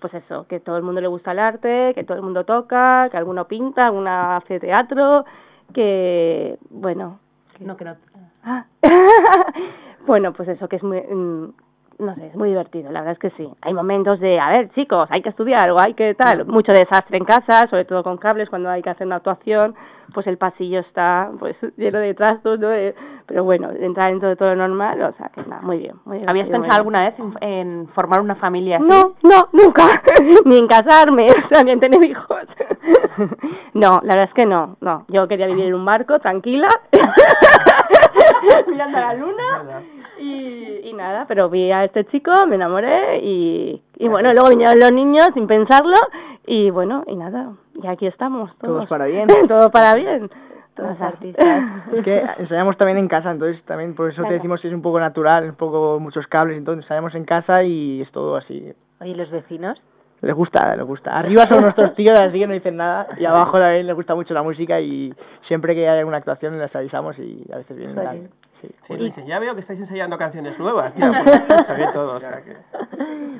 [0.01, 3.09] pues eso, que todo el mundo le gusta el arte, que todo el mundo toca,
[3.11, 5.25] que alguno pinta, alguna hace teatro,
[5.73, 7.19] que, bueno.
[7.61, 7.97] No, que no.
[8.45, 8.65] Ah.
[10.07, 11.53] bueno, pues eso, que es muy, mm,
[12.01, 13.49] no sé, es muy divertido, la verdad es que sí.
[13.63, 17.19] Hay momentos de, a ver, chicos, hay que estudiar o hay que tal, mucho desastre
[17.19, 19.75] en casa, sobre todo con cables, cuando hay que hacer una actuación,
[20.13, 22.71] pues el pasillo está pues lleno de trastos, ¿no?
[22.73, 22.95] Eh,
[23.27, 25.95] Pero bueno, entrar dentro de todo lo normal, o sea, que nada, muy bien.
[26.05, 26.73] Muy ¿Habías muy pensado bien.
[26.73, 28.87] alguna vez en, en formar una familia así?
[28.87, 29.85] No, no, nunca,
[30.45, 32.43] ni en casarme, o sea, ni en tener hijos.
[33.75, 35.05] No, la verdad es que no, no.
[35.09, 36.69] Yo quería vivir en un barco, tranquila,
[38.69, 39.83] mirando a la luna
[40.19, 44.79] y, y nada, pero vi a este chico, me enamoré y, y bueno, luego vinieron
[44.79, 45.97] los niños sin pensarlo
[46.47, 48.75] y bueno, y nada, y aquí estamos todos.
[48.77, 49.27] Todos para bien.
[49.49, 50.31] Todo para bien.
[50.75, 51.47] Todos artistas.
[51.93, 54.29] Es que ensayamos también en casa, entonces también por eso Claro.
[54.29, 57.63] te decimos que es un poco natural, un poco muchos cables, entonces ensayamos en casa
[57.63, 58.73] y es todo así.
[59.01, 59.81] Oye, ¿y los vecinos?
[60.23, 61.19] Les gusta, les gusta.
[61.19, 64.33] Arriba son nuestros tíos, así que no dicen nada, y abajo también les gusta mucho
[64.33, 65.13] la música y
[65.49, 67.97] siempre que hay alguna actuación les avisamos y a veces vienen.
[67.97, 68.31] Jolín.
[68.61, 68.69] Sí.
[68.87, 70.93] Sí, ya veo que estáis ensayando canciones nuevas.
[70.97, 72.57] Ya, pues, todo, o sea que...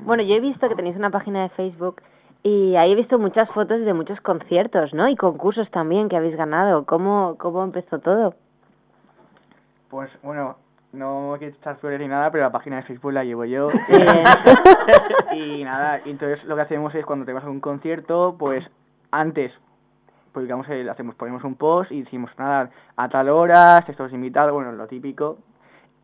[0.03, 2.03] Bueno, yo he visto que tenéis una página de Facebook
[2.43, 5.09] y ahí he visto muchas fotos de muchos conciertos, ¿no?
[5.09, 6.85] Y concursos también que habéis ganado.
[6.87, 8.35] ¿Cómo, cómo empezó todo?
[9.91, 10.57] Pues bueno,
[10.93, 13.69] no quiero echar flores ni nada, pero la página de Facebook la llevo yo.
[13.89, 14.25] Bien.
[15.33, 18.65] y nada, y entonces lo que hacemos es cuando tenemos algún concierto, pues
[19.11, 19.53] antes
[20.33, 24.73] publicamos el, hacemos, ponemos un post y decimos nada, a tal hora, estos invitados, bueno,
[24.73, 25.39] lo típico.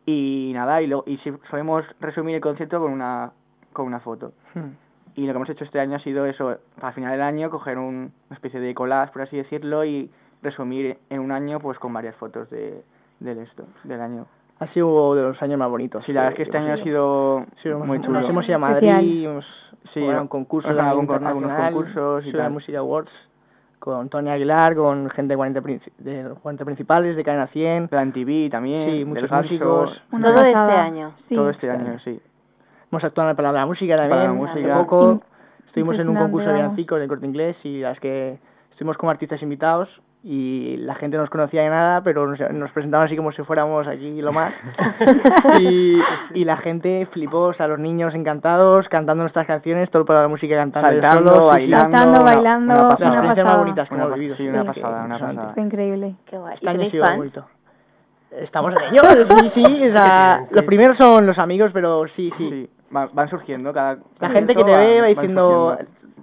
[0.05, 3.31] Y nada, y, lo, y si solemos resumir el concierto con una,
[3.73, 4.33] con una foto.
[4.55, 4.71] Hmm.
[5.15, 7.77] Y lo que hemos hecho este año ha sido eso, para final del año coger
[7.77, 10.09] un, una especie de collage, por así decirlo, y
[10.41, 12.83] resumir en un año pues con varias fotos de,
[13.19, 14.25] del esto, del año.
[14.59, 16.03] Ha sido de los años más bonitos.
[16.05, 18.19] Sí, la verdad es que este año ha sido hemos- muy chulo.
[18.19, 18.59] Nos hemos ido a.
[18.59, 19.45] Madrid, hemos
[19.93, 22.51] Sí, un concurso algunos concursos y tal.
[22.51, 23.09] Music Awards,
[23.79, 27.87] con Tony Aguilar, con gente de 40, princi- de los 40 principales, de Cadena 100.
[27.87, 30.01] De la MTV también, Sí, muchos músicos.
[30.11, 31.11] Todo este año.
[31.29, 31.35] Sí.
[31.35, 32.19] todo este año, sí.
[32.91, 34.77] Hemos actuado en de la Música también, de la hace Música.
[34.79, 35.13] poco.
[35.15, 35.67] Mm.
[35.67, 38.37] Estuvimos en un concurso de villancicos del Corte Inglés y las que
[38.71, 39.87] estuvimos como artistas invitados
[40.21, 43.41] y la gente no nos conocía de nada, pero nos, nos presentaban así como si
[43.43, 44.53] fuéramos aquí lo más.
[45.59, 45.97] y,
[46.33, 50.27] y la gente flipó, o sea, los niños encantados, cantando nuestras canciones, todo para la
[50.27, 51.39] música cantando Saltando, sí.
[51.53, 51.81] bailando.
[51.97, 53.43] Saltando, una- bailando, una pasada.
[53.45, 54.35] más bonitas que hemos vivido.
[54.35, 55.53] sí, una pasada, una pasada.
[55.53, 56.15] Fue increíble.
[56.25, 56.53] Qué guay.
[56.53, 57.17] ¿Y Este año ha tenéis sido fans?
[57.17, 57.45] bonito.
[58.31, 62.49] Estamos en ello, sí, sí, o sea, los primeros son los amigos, pero sí, sí.
[62.49, 65.77] Sí, va- van surgiendo cada La gente que te ve va van- van diciendo.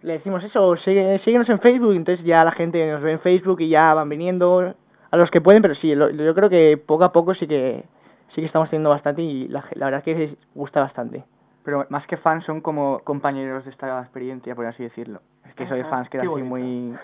[0.06, 3.60] Le decimos eso, sigue, síguenos en Facebook, entonces ya la gente nos ve en Facebook
[3.60, 4.72] y ya van viniendo
[5.10, 7.84] a los que pueden, pero sí, lo- yo creo que poco a poco sí que
[8.34, 11.24] sí que estamos teniendo bastante y la, la verdad es que les gusta bastante.
[11.64, 15.20] Pero más que fans son como compañeros de esta experiencia, por así decirlo.
[15.44, 16.48] Es que eso de fans queda Qué así bonito.
[16.48, 16.94] muy...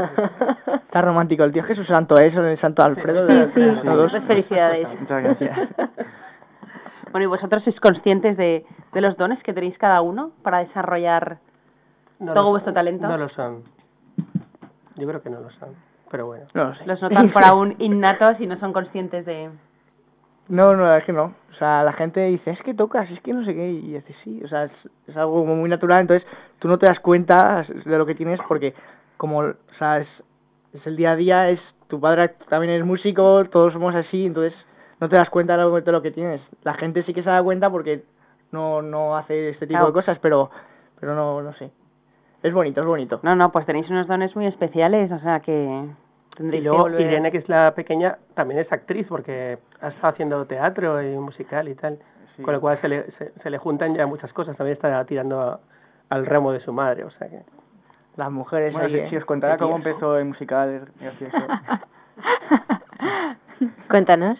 [0.86, 3.26] Está romántico el tío Jesús Santo, eso, el Santo Alfredo.
[3.26, 4.20] de- Sí, sí.
[4.28, 4.86] felicidades.
[5.00, 5.58] Muchas gracias.
[7.10, 11.38] Bueno, ¿y vosotros sois conscientes de, de los dones que tenéis cada uno para desarrollar
[12.22, 13.06] No todo lo- vuestro talento?
[13.06, 13.62] No lo son.
[14.96, 15.70] Yo creo que no lo son,
[16.10, 16.46] pero bueno.
[16.54, 16.86] No lo sé.
[16.86, 19.50] Los notan por aún innatos y no son conscientes de...
[20.48, 21.34] No, no, es que no.
[21.50, 24.16] O sea, la gente dice, es que tocas, es que no sé qué, y dices,
[24.24, 24.72] sí, o sea, es,
[25.06, 26.26] es algo como muy natural, entonces
[26.58, 28.74] tú no te das cuenta de lo que tienes porque
[29.16, 30.08] como, o sea, es,
[30.74, 34.52] es el día a día, es tu padre también es músico, todos somos así, entonces
[35.00, 36.40] no te das cuenta de lo que tienes.
[36.64, 38.02] La gente sí que se da cuenta porque
[38.50, 40.50] no, no hace este tipo de cosas, pero,
[40.98, 41.70] pero no, no sé.
[42.42, 43.20] Es bonito, es bonito.
[43.22, 45.86] No, no, pues tenéis unos dones muy especiales, o sea que
[46.38, 51.02] y luego Irene, que es la pequeña, también es actriz porque ha estado haciendo teatro
[51.02, 51.98] y musical y tal.
[52.42, 53.04] Con lo cual se le,
[53.42, 54.56] se, le juntan ya muchas cosas.
[54.56, 55.60] También está tirando
[56.08, 57.40] al remo de su madre, o sea que...
[58.16, 61.36] Las mujeres bueno, si, os contara cómo empezó el musical, gracioso.
[63.88, 64.36] Cuéntanos.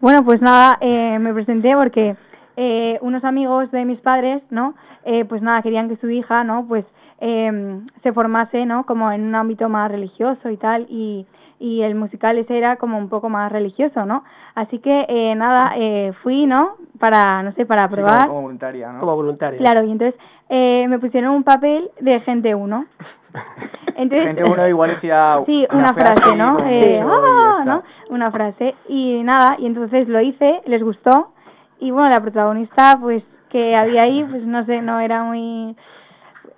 [0.00, 2.16] Bueno, pues nada, eh, me presenté porque
[2.56, 4.74] eh, unos amigos de mis padres, ¿no?
[5.04, 6.64] Eh, pues nada, querían que su hija, ¿no?
[6.66, 6.86] Pues
[7.20, 8.84] eh, se formase, ¿no?
[8.84, 11.26] Como en un ámbito más religioso y tal, y,
[11.58, 14.24] y el musical ese era como un poco más religioso, ¿no?
[14.54, 16.76] Así que eh, nada, eh, fui, ¿no?
[16.98, 18.26] Para, no sé, para probar.
[18.26, 19.00] como, voluntaria, ¿no?
[19.00, 19.58] Como voluntaria.
[19.58, 20.18] Claro, y entonces
[20.48, 22.86] eh, me pusieron un papel de gente uno.
[23.96, 26.58] Entonces, gente uno igual decía sí, una, frase, ¿no?
[26.66, 27.82] Eh, ah, ¿no?
[28.08, 28.74] Una frase.
[28.88, 31.32] Y nada, y entonces lo hice, les gustó,
[31.80, 35.76] y bueno, la protagonista, pues, que había ahí, pues no sé, no era muy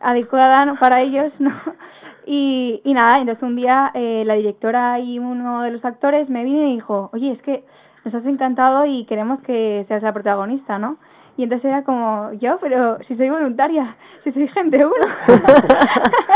[0.03, 1.51] adecuada para ellos, ¿no?
[2.25, 6.45] Y, y nada, entonces un día eh, la directora y uno de los actores me
[6.45, 7.65] vino y dijo, oye, es que
[8.05, 10.99] nos has encantado y queremos que seas la protagonista, ¿no?
[11.37, 14.95] Y entonces era como, yo, pero si soy voluntaria, si soy gente uno.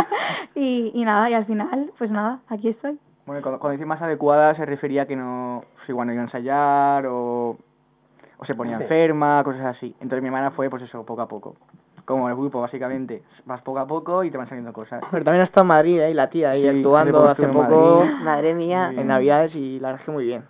[0.57, 2.99] y, y nada, y al final, pues nada, aquí estoy.
[3.25, 6.23] Bueno, cuando, cuando dice más adecuada se refería a que no, pues igual no iba
[6.23, 7.57] a ensayar o,
[8.39, 9.95] o se ponía enferma, cosas así.
[10.01, 11.55] Entonces mi hermana fue, pues eso, poco a poco
[12.07, 13.23] como el grupo, básicamente.
[13.45, 15.03] Vas poco a poco y te van saliendo cosas.
[15.11, 18.05] Pero también ha estado en Madrid, ahí la tía, ahí actuando hace poco.
[18.23, 18.93] Madre mía.
[18.97, 20.45] En Navidades y la verdad es que muy bien.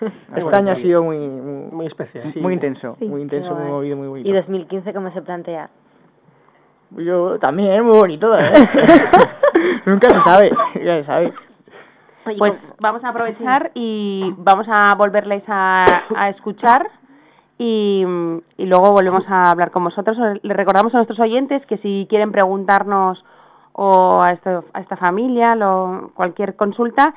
[0.36, 2.32] Este año ha sido muy, muy, especial.
[2.36, 2.96] muy intenso.
[3.00, 4.28] Muy intenso, muy movido, muy bonito.
[4.28, 5.70] ¿Y 2015 cómo se plantea?
[6.90, 8.30] Yo también, muy bonito.
[8.38, 8.52] ¿eh?
[9.86, 10.50] Nunca se sabe,
[10.84, 11.34] ya se sabe.
[12.38, 16.86] Pues vamos a aprovechar y vamos a volverles a, a escuchar
[17.58, 18.04] y,
[18.56, 20.16] y luego volvemos a hablar con vosotros.
[20.42, 23.24] Le recordamos a nuestros oyentes que si quieren preguntarnos
[23.72, 27.14] o a, esto, a esta familia, lo, cualquier consulta,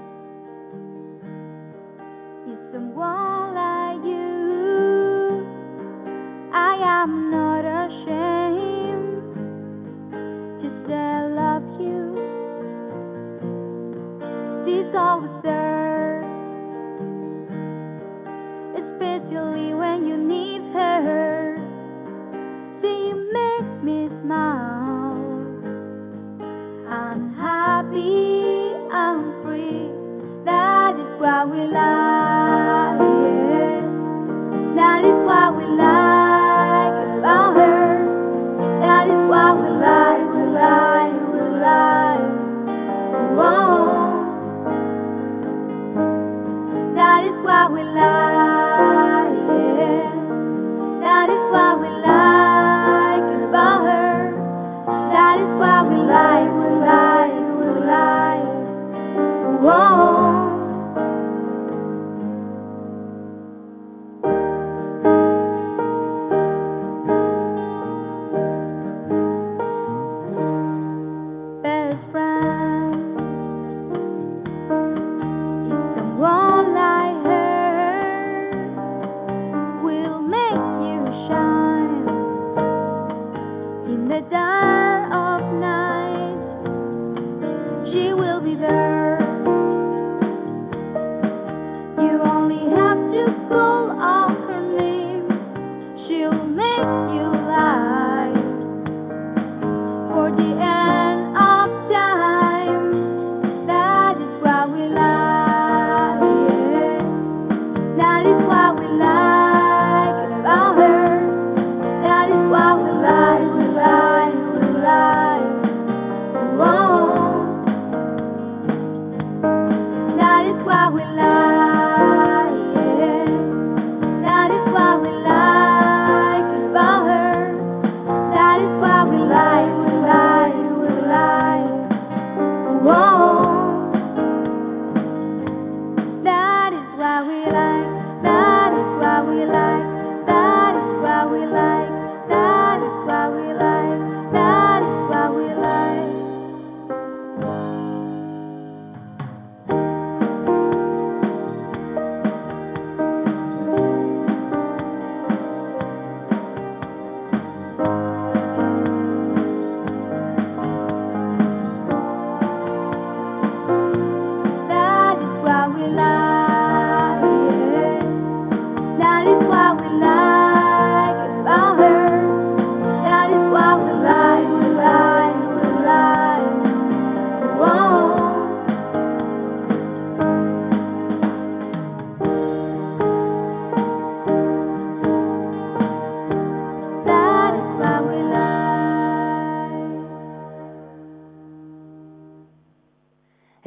[2.51, 5.45] is someone like you.
[6.53, 9.23] I am not ashamed
[10.61, 12.01] to say I love you.
[14.65, 15.42] She's always
[31.45, 31.82] will I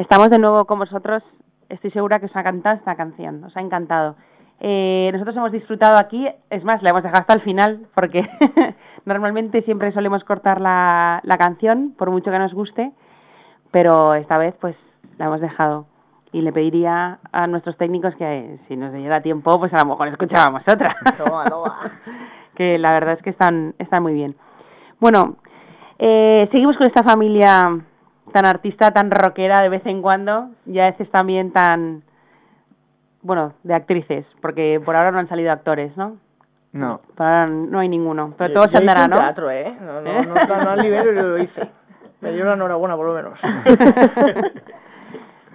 [0.08, 1.20] Estamos de nuevo con vosotros.
[1.68, 4.14] Estoy segura que os ha encantado esta canción, os ha encantado.
[4.60, 8.24] Eh, nosotros hemos disfrutado aquí, es más, la hemos dejado hasta el final porque
[9.04, 12.92] normalmente siempre solemos cortar la, la canción, por mucho que nos guste,
[13.72, 14.76] pero esta vez pues
[15.18, 15.86] la hemos dejado.
[16.30, 20.06] Y le pediría a nuestros técnicos que si nos diera tiempo, pues a lo mejor
[20.06, 20.94] escuchábamos otra.
[21.18, 21.90] Toma, toma.
[22.54, 24.36] que la verdad es que están, están muy bien.
[25.00, 25.38] Bueno,
[25.98, 27.80] eh, seguimos con esta familia
[28.32, 32.02] tan artista, tan rockera de vez en cuando, y a veces también tan,
[33.22, 36.16] bueno, de actrices, porque por ahora no han salido actores, ¿no?
[36.72, 37.00] No.
[37.16, 39.16] Por ahora no hay ninguno, pero Yo- todo se andará, ¿no?
[39.16, 39.74] teatro, ¿eh?
[39.80, 41.68] No, no, no, no, no al nivel, pero lo hice.
[42.20, 43.38] Me dio una enhorabuena, por lo menos.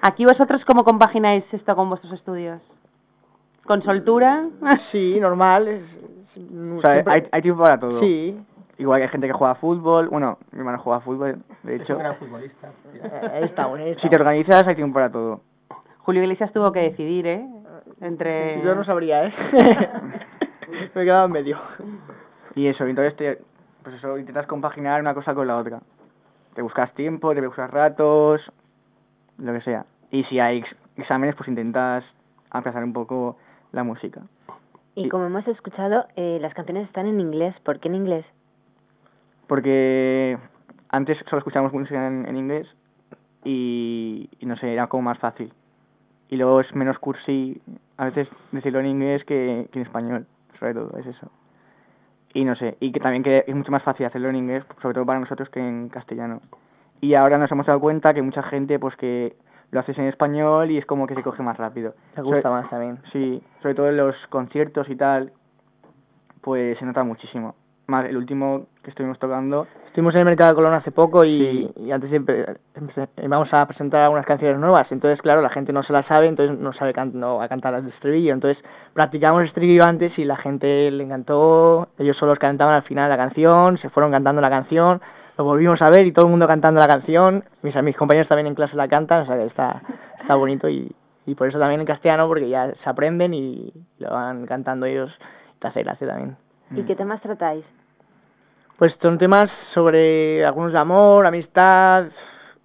[0.01, 2.59] Aquí vosotros, ¿cómo compagináis esto con vuestros estudios?
[3.65, 4.45] ¿Con soltura?
[4.91, 5.67] Sí, normal.
[5.67, 5.81] Es,
[6.35, 7.99] es- O sea, siempre- hay, hay tiempo para todo.
[7.99, 8.35] Sí.
[8.81, 10.09] Igual que hay gente que juega a fútbol.
[10.09, 11.99] Bueno, mi hermano juega a fútbol, de hecho.
[12.17, 12.69] futbolista.
[12.95, 15.41] Eh, Ahí estamos, ahí Si te organizas, hay tiempo para todo.
[15.99, 17.45] Julio Iglesias tuvo que decidir, ¿eh?
[18.01, 18.59] Entre...
[18.63, 19.33] Yo no sabría, ¿eh?
[20.95, 21.59] Me he quedado en medio.
[22.55, 23.37] Y eso, y entonces te,
[23.83, 25.79] pues eso, intentas compaginar una cosa con la otra.
[26.55, 28.41] Te buscas tiempo, te buscas ratos,
[29.37, 29.85] lo que sea.
[30.09, 32.03] Y si hay ex- exámenes, pues intentas
[32.49, 33.37] aplazar un poco
[33.73, 34.21] la música.
[34.95, 37.53] Y como hemos escuchado, eh, las canciones están en inglés.
[37.63, 38.25] ¿Por qué en inglés?
[39.51, 40.37] Porque
[40.87, 42.65] antes solo escuchábamos música en, en inglés
[43.43, 45.51] y, y no sé, era como más fácil.
[46.29, 47.61] Y luego es menos cursi
[47.97, 50.25] a veces decirlo en inglés que, que en español,
[50.57, 51.29] sobre todo, es eso.
[52.33, 54.93] Y no sé, y que también que es mucho más fácil hacerlo en inglés, sobre
[54.93, 56.39] todo para nosotros que en castellano.
[57.01, 59.35] Y ahora nos hemos dado cuenta que mucha gente pues que
[59.71, 61.93] lo haces en español y es como que se coge más rápido.
[62.15, 62.99] Me gusta Sobre- más también.
[63.11, 65.33] Sí, sobre todo en los conciertos y tal,
[66.39, 67.55] pues se nota muchísimo.
[67.91, 71.69] Más el último que estuvimos tocando, Estuvimos en el Mercado de Colón hace poco y,
[71.75, 72.45] y antes siempre
[73.27, 74.89] vamos a presentar algunas canciones nuevas.
[74.89, 77.49] Entonces, claro, la gente no se las sabe, entonces no sabe can no va a
[77.49, 78.33] cantar las de estribillo.
[78.33, 78.63] Entonces,
[78.93, 81.89] practicamos el estribillo antes y la gente le encantó.
[81.99, 85.01] Ellos solos cantaban al final la canción, se fueron cantando la canción,
[85.37, 87.43] lo volvimos a ver y todo el mundo cantando la canción.
[87.61, 89.81] Mis, mis compañeros también en clase la cantan, o sea que está,
[90.21, 90.89] está bonito y,
[91.25, 95.11] y por eso también en castellano, porque ya se aprenden y lo van cantando ellos.
[95.59, 96.37] Te hace gracia también.
[96.73, 97.65] ¿Y qué temas tratáis?
[98.81, 102.05] Pues son temas sobre algunos de amor, amistad,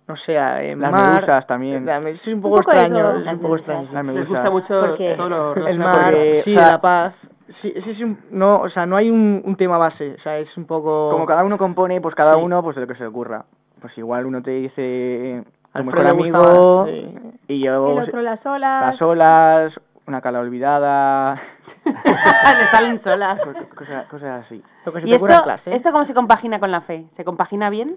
[0.09, 1.07] no sé, eh, las mar.
[1.13, 1.85] medusas también.
[1.85, 3.83] La- Es un Un poco, extraño, todo, es las un poco medusas.
[3.83, 3.93] extraño.
[3.93, 4.29] Las Les medusas.
[4.31, 7.15] gusta mucho Porque- todo lo El mar, porque, sí, o sea- la paz.
[7.61, 10.39] Sí, sí, es un, no, o sea, no hay un, un tema base, o sea,
[10.39, 11.11] es un poco...
[11.11, 12.41] Como cada uno compone, pues cada Sí.
[12.43, 13.45] uno pues de lo que se le ocurra.
[13.83, 15.45] Pues igual uno te dice
[15.75, 17.15] a lo Alfredo mejor amigo gustaba, sí.
[17.49, 18.87] y yo El otro las olas.
[18.91, 19.73] las olas,
[20.07, 21.43] una cala olvidada,
[22.59, 23.41] Le salen solas.
[23.75, 24.63] cosas, cosas, así.
[24.85, 25.75] Lo que se ¿Y te esto, en clase.
[25.77, 27.07] esto cómo se compagina con la fe?
[27.17, 27.97] ¿Se compagina bien?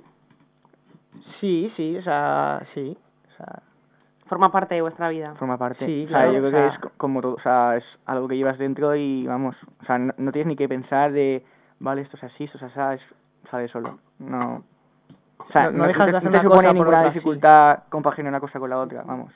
[1.40, 2.98] Sí, sí, o sea, sí.
[3.30, 3.62] O sea,
[4.28, 5.34] ¿Forma parte de vuestra vida?
[5.36, 5.86] forma parte.
[5.86, 7.84] Sí, o sea, yo creo o sea- que es co- como todo, o sea, es
[8.06, 11.44] algo que llevas dentro y vamos, o sea, no, no tienes ni que pensar de,
[11.80, 13.98] vale, esto es así, esto es así, es, sale solo.
[14.20, 14.64] No.
[15.40, 17.00] O sea, No- no dejas te, de hacer no te una supone cosa por ninguna
[17.00, 17.14] otra, sí.
[17.16, 19.34] dificultad compaginar una cosa con la otra, vamos.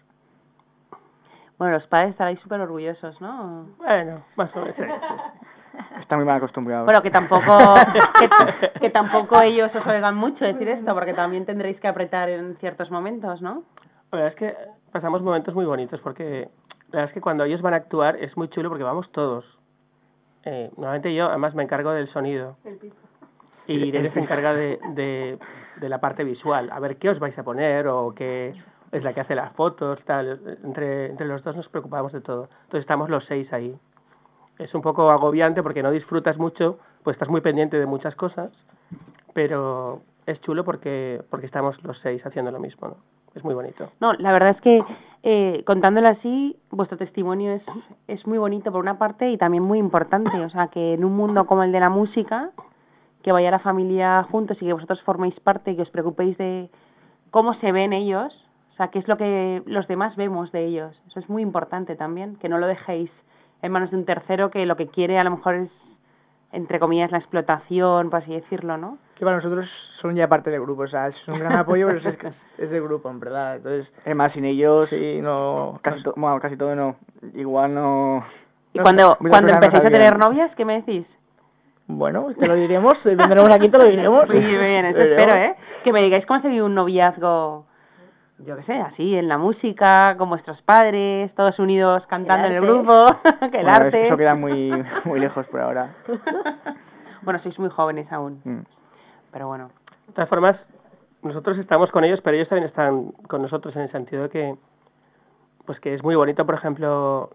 [1.57, 3.67] Bueno, los padres estaréis súper orgullosos, ¿no?
[3.77, 4.75] Bueno, más o menos.
[6.01, 6.85] Está muy mal acostumbrado.
[6.85, 7.57] Bueno, que tampoco
[8.19, 12.55] que, que tampoco ellos os oigan mucho decir esto, porque también tendréis que apretar en
[12.57, 13.63] ciertos momentos, ¿no?
[14.11, 14.55] La verdad es que
[14.91, 16.49] pasamos momentos muy bonitos porque
[16.91, 19.45] la verdad es que cuando ellos van a actuar es muy chulo porque vamos todos.
[20.45, 22.57] Eh, normalmente yo además me encargo del sonido
[23.65, 25.39] y Irene se encarga de, de,
[25.77, 26.69] de la parte visual.
[26.71, 28.53] A ver qué os vais a poner o qué
[28.93, 30.39] es la que hace las fotos, tal.
[30.63, 32.43] Entre, entre los dos nos preocupamos de todo.
[32.65, 33.75] Entonces estamos los seis ahí.
[34.59, 38.51] Es un poco agobiante porque no disfrutas mucho, pues estás muy pendiente de muchas cosas,
[39.33, 42.97] pero es chulo porque porque estamos los seis haciendo lo mismo, ¿no?
[43.33, 43.89] Es muy bonito.
[43.99, 44.83] No, la verdad es que
[45.23, 47.63] eh, contándolo así, vuestro testimonio es,
[48.07, 50.39] es muy bonito por una parte y también muy importante.
[50.39, 52.51] O sea, que en un mundo como el de la música,
[53.23, 56.69] que vaya la familia juntos y que vosotros forméis parte y que os preocupéis de
[57.31, 58.31] cómo se ven ellos,
[58.73, 60.99] o sea, qué es lo que los demás vemos de ellos.
[61.07, 63.11] Eso es muy importante también, que no lo dejéis
[63.61, 65.69] en manos de un tercero que lo que quiere a lo mejor es,
[66.51, 68.97] entre comillas, la explotación, por así decirlo, ¿no?
[69.15, 69.69] que para nosotros
[70.01, 72.17] son ya parte del grupo, o sea, es un gran apoyo, pero es,
[72.57, 73.57] es del grupo, en verdad.
[73.57, 75.79] Entonces, Es más, sin ellos, sí, no...
[75.83, 76.95] casi, to- bueno, casi todo no.
[77.35, 78.25] Igual no.
[78.73, 81.05] Y no cuando, cuando no empecéis a tener novias, ¿qué me decís?
[81.87, 84.27] Bueno, te lo diremos, te vendremos aquí, te lo diremos.
[84.29, 85.37] Muy bien, eso espero.
[85.37, 85.55] ¿eh?
[85.83, 87.65] Que me digáis cómo se vive un noviazgo,
[88.45, 92.61] yo qué sé, así, en la música, con vuestros padres, todos unidos cantando en el
[92.61, 93.05] grupo,
[93.51, 94.07] que el Bueno, arte.
[94.07, 94.71] Eso queda muy,
[95.05, 95.95] muy lejos por ahora.
[97.21, 98.63] bueno, sois muy jóvenes aún, Mm.
[99.31, 99.69] pero bueno.
[100.07, 100.57] De todas formas,
[101.21, 104.55] nosotros estamos con ellos, pero ellos también están con nosotros en el sentido de que,
[105.65, 107.29] pues que es muy bonito, por ejemplo,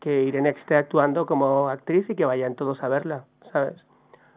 [0.00, 3.74] que Irene esté actuando como actriz y que vayan todos a verla, ¿sabes?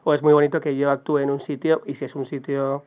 [0.03, 2.83] O es muy bonito que yo actúe en un sitio y si es un sitio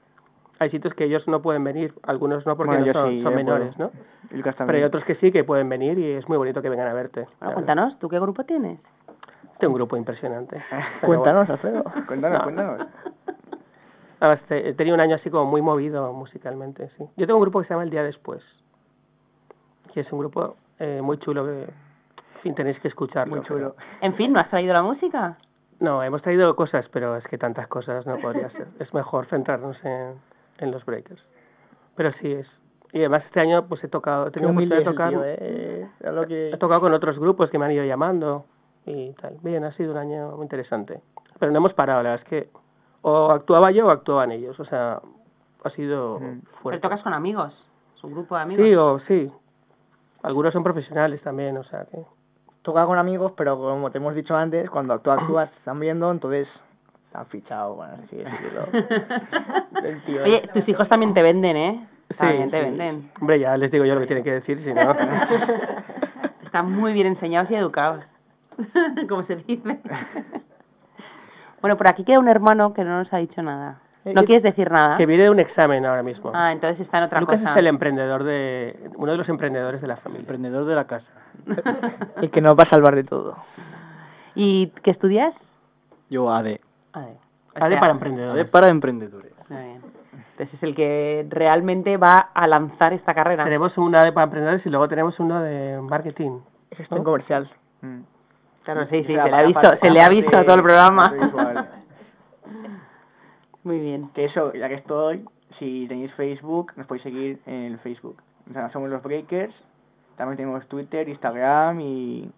[0.62, 3.32] hay sitios que ellos no pueden venir, algunos no porque Bueno, no son, sí, son
[3.32, 3.90] yo menores, puedo.
[4.30, 4.42] ¿no?
[4.66, 6.94] Pero hay otros que sí que pueden venir y es muy bonito que vengan a
[6.94, 7.26] verte.
[7.40, 8.80] Bueno, cuéntanos, ¿tú qué grupo tienes?
[9.58, 10.62] Tengo un grupo impresionante.
[11.06, 11.48] Cuéntanos.
[11.48, 11.84] Alfredo.
[12.06, 12.44] Cuéntanos, No.
[12.44, 12.86] cuéntanos.
[14.24, 17.04] Ah, este, he tenido un año así como muy movido musicalmente, sí.
[17.16, 18.40] Yo tengo un grupo que se llama El Día Después,
[19.92, 23.34] que es un grupo eh, muy chulo que, en fin, tenéis que escucharlo.
[23.34, 23.74] Muy chulo.
[24.00, 25.38] En fin, ¿no has traído la música?
[25.80, 28.68] No, hemos traído cosas, pero es que tantas cosas no podría ser.
[28.78, 30.14] Es mejor centrarnos en,
[30.62, 31.22] en los breakers.
[31.96, 32.46] Pero sí es.
[32.92, 35.88] Y además este año pues he tocado, he tenido oportunidad de tocar, tío, eh.
[36.00, 36.50] Es lo que...
[36.50, 38.44] he tocado con otros grupos que me han ido llamando
[38.84, 39.38] y tal.
[39.42, 41.00] Bien, ha sido un año muy interesante.
[41.38, 42.50] Pero no hemos parado, la verdad es que
[43.02, 45.00] o actuaba yo o actuaban ellos, o sea,
[45.64, 46.80] ha sido Pero fuerte.
[46.80, 47.52] tocas con amigos,
[47.96, 48.64] es un grupo de amigos.
[48.64, 49.32] Sí, o sí.
[50.22, 52.04] Algunos son profesionales también, o sea que...
[52.62, 56.08] Toca con amigos, pero como te hemos dicho antes, cuando tú actúas te están viendo,
[56.12, 56.46] entonces
[57.14, 58.66] han fichado, bueno, así decirlo.
[60.24, 61.86] Oye, tus hijos también te venden, ¿eh?
[62.16, 62.64] También te sí.
[62.64, 63.10] venden.
[63.20, 64.94] Hombre, ya les digo yo lo que tienen que decir, si no...
[66.44, 68.04] Están muy bien enseñados y educados,
[69.08, 69.80] como se dice.
[71.62, 73.78] bueno, por aquí queda un hermano que no nos ha dicho nada.
[74.04, 74.98] Eh, ¿No quieres decir nada?
[74.98, 76.30] que viene de un examen ahora mismo.
[76.34, 77.52] Ah, entonces está en otra Lucas cosa.
[77.52, 78.90] es el emprendedor de...
[78.96, 80.20] uno de los emprendedores de la familia.
[80.20, 81.06] Emprendedor de la casa.
[82.20, 83.36] El que nos va a salvar de todo.
[84.34, 85.32] ¿Y qué estudias?
[86.10, 86.58] Yo AD.
[86.94, 87.06] A.
[87.54, 88.44] ADE para emprendedores.
[88.46, 89.32] AD para emprendedores.
[89.48, 89.82] Muy bien.
[90.32, 93.44] Entonces es el que realmente va a lanzar esta carrera.
[93.44, 96.38] Tenemos una de para emprendedores y luego tenemos uno de marketing.
[96.70, 97.50] Gestión comercial.
[97.82, 98.00] Mm.
[98.64, 100.56] Claro, sí, sí, se le para- ha visto, para- se le ha visto parte todo
[100.56, 101.02] el programa.
[103.64, 104.08] Muy bien.
[104.14, 105.24] Que eso, ya que estoy,
[105.58, 108.16] si tenéis Facebook, nos podéis seguir en el Facebook.
[108.50, 109.54] O sea, somos los Breakers.
[110.16, 112.30] También tenemos Twitter, Instagram y.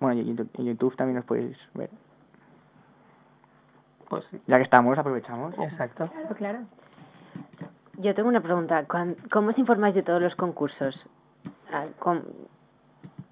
[0.00, 1.90] Bueno, y YouTube, en YouTube también nos podéis ver.
[4.12, 4.38] Pues sí.
[4.46, 5.54] Ya que estamos, aprovechamos.
[5.58, 6.06] Exacto.
[6.12, 6.58] Claro, claro.
[7.96, 8.84] Yo tengo una pregunta.
[8.84, 10.94] ¿Cuán- ¿Cómo os informáis de todos los concursos?
[11.72, 12.20] Ah, ¿cómo-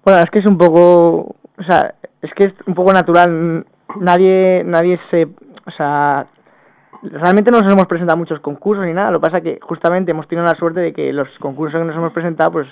[0.03, 3.63] Bueno, es que es un poco, o sea, es que es un poco natural.
[3.99, 5.25] Nadie, nadie se,
[5.67, 6.25] o sea,
[7.03, 9.11] realmente no nos hemos presentado a muchos concursos ni nada.
[9.11, 11.95] Lo que pasa que justamente hemos tenido la suerte de que los concursos que nos
[11.95, 12.67] hemos presentado, pues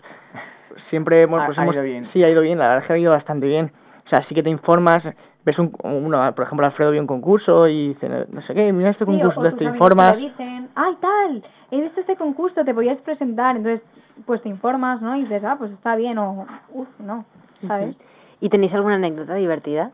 [0.89, 2.10] siempre hemos, Ha- pues ha hemos, ido bien.
[2.12, 2.57] sí ha ido bien.
[2.57, 3.72] La verdad es que ha ido bastante bien.
[4.07, 5.03] O sea, sí que te informas.
[5.50, 8.91] Ves un, uno, por ejemplo, Alfredo vio un concurso y dice, no sé qué, mira
[8.91, 10.12] este Sí, o- concurso, te informas.
[10.12, 13.56] te dicen, ay, tal, he visto este concurso, te podías presentar.
[13.56, 13.82] Entonces,
[14.28, 15.16] pues te informas, ¿no?
[15.16, 17.26] Y dices, ah, pues está bien, o, uff, no,
[17.68, 17.95] ¿sabes?
[18.41, 19.89] ¿Y tenéis alguna anécdota divertida?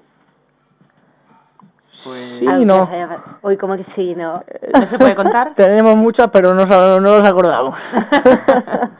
[2.03, 2.39] Pues.
[2.39, 2.83] Sí, no.
[2.91, 4.43] haya- Uy, ¿cómo que sí, no?
[4.81, 5.55] ¿No se puede contar?
[5.55, 7.75] Tenemos muchas, pero no, no nos acordamos.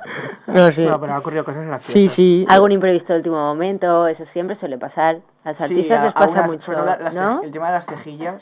[0.56, 0.86] no, sí.
[0.86, 1.94] No, pero han ocurrido cosas graciosas.
[1.94, 2.46] Sí, sí.
[2.50, 5.18] Algún imprevisto de último momento, eso siempre suele pasar.
[5.44, 7.42] A los Sí, artistas a- les pasa mucho, la- las ¿no?
[7.44, 8.42] El tema de las cejillas,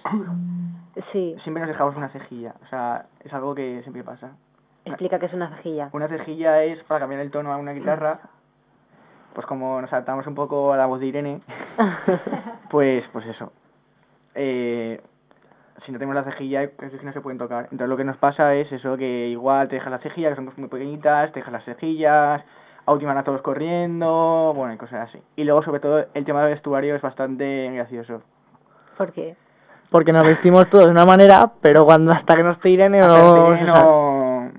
[1.11, 1.36] Sí.
[1.43, 2.53] siempre nos dejamos una cejilla.
[2.64, 4.32] O sea, es algo que siempre pasa.
[4.86, 5.89] Explica que es una cejilla.
[5.93, 8.20] Una cejilla es para cambiar el tono a una guitarra.
[9.34, 11.41] Pues como nos adaptamos un poco a la voz de Irene,
[12.70, 13.51] pues pues eso.
[14.36, 15.01] Eh,
[15.86, 17.63] si no tenemos la cejilla, es que no se pueden tocar.
[17.65, 20.45] Entonces lo que nos pasa es eso, que igual te dejas la cejilla, que son
[20.45, 22.41] cosas muy pequeñitas, te dejas las cejillas,
[22.86, 25.19] a última hora todos corriendo, bueno, y cosas así.
[25.36, 28.21] Y luego, sobre todo, el tema del vestuario es bastante gracioso.
[28.97, 29.36] ¿Por qué?
[29.89, 34.49] Porque nos vestimos todos de una manera, pero cuando hasta que nos tiren no,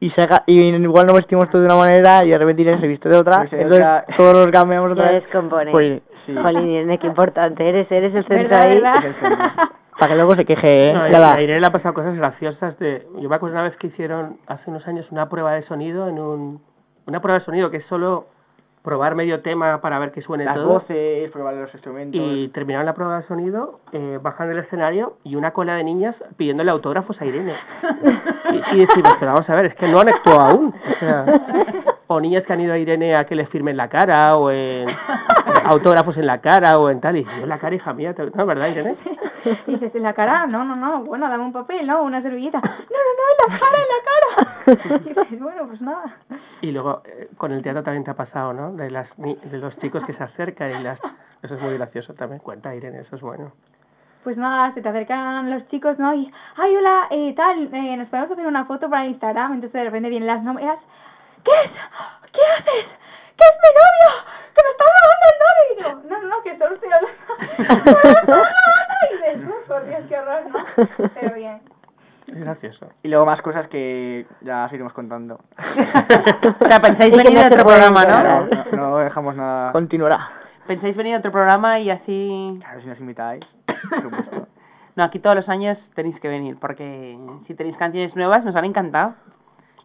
[0.00, 2.80] y se haga- y igual nos vestimos todos de una manera y de repente Irene
[2.80, 4.04] se viste de otra, Se entonces otra.
[4.16, 5.22] todos nos cambiamos otra vez.
[5.24, 5.70] descompone.
[5.70, 6.34] Pues, Sí.
[6.34, 9.04] Jolín, Irene, qué importante eres, eres el centro ¿Verdad, ahí.
[9.98, 10.92] Para que luego se queje, ¿eh?
[10.92, 11.34] No, Ya y va.
[11.34, 14.38] a Irene le ha pasado cosas graciosas de yo me acuerdo una vez que hicieron
[14.46, 16.60] hace unos años una prueba de sonido en un
[17.06, 18.26] una prueba de sonido que es solo
[18.84, 22.20] probar medio tema para ver que suene Las todo voces, probar los instrumentos...
[22.22, 26.14] y terminaron la prueba de sonido eh, bajan del escenario y una cola de niñas
[26.36, 27.56] pidiéndole autógrafos a Irene
[28.52, 31.24] y, y decimos pero vamos a ver es que no han actuado aún o sea
[32.08, 34.86] o niñas que han ido a Irene a que les firmen la cara o en
[35.64, 38.44] autógrafos en la cara o en tal y yo en la cara hija mía no
[38.44, 38.96] verdad Irene
[39.66, 40.46] Y dices, ¿en la cara?
[40.46, 42.02] No, no, no, bueno, dame un papel, ¿no?
[42.02, 42.60] Una servilleta.
[42.60, 45.00] No, no, no, en la cara, en la cara.
[45.04, 46.16] Y dices, bueno, pues nada.
[46.64, 48.72] Y luego eh, con el teatro también te ha pasado, ¿no?
[48.72, 50.98] De las de los chicos que se acercan y las
[51.42, 52.40] eso es muy gracioso también.
[52.40, 53.52] Cuenta Irene, eso es bueno.
[54.22, 56.14] Pues nada, se te acercan los chicos, ¿no?
[56.14, 59.52] Y, ay, hola, eh, tal, eh, nos podemos hacer una foto para Instagram.
[59.52, 60.78] Entonces de repente vienen las novias.
[61.44, 61.70] ¿Qué es?
[62.32, 62.86] ¿Qué haces?
[63.36, 64.24] ¿Qué es mi novio?
[64.54, 66.02] ¡Que me está robando el novio!
[66.02, 68.40] Y no, no, que solo estoy hablando.
[69.04, 70.64] Y dices, "Uf, por Dios, qué horror, ¿no?
[71.12, 71.60] Pero bien.
[72.26, 72.88] Es gracioso.
[73.02, 75.38] Y luego más cosas que ya os iremos contando.
[76.60, 78.10] O sea, pensáis venir no a otro programa, ¿no?
[78.10, 78.72] enterar.
[78.72, 79.72] No, no dejamos nada.
[79.72, 80.28] Continuará.
[80.66, 82.58] Pensáis venir a otro programa y así...
[82.60, 83.44] Claro, si nos invitáis,
[83.90, 84.46] por supuesto.
[84.96, 88.64] No, aquí todos los años tenéis que venir, porque si tenéis canciones nuevas nos han
[88.64, 89.14] encantado.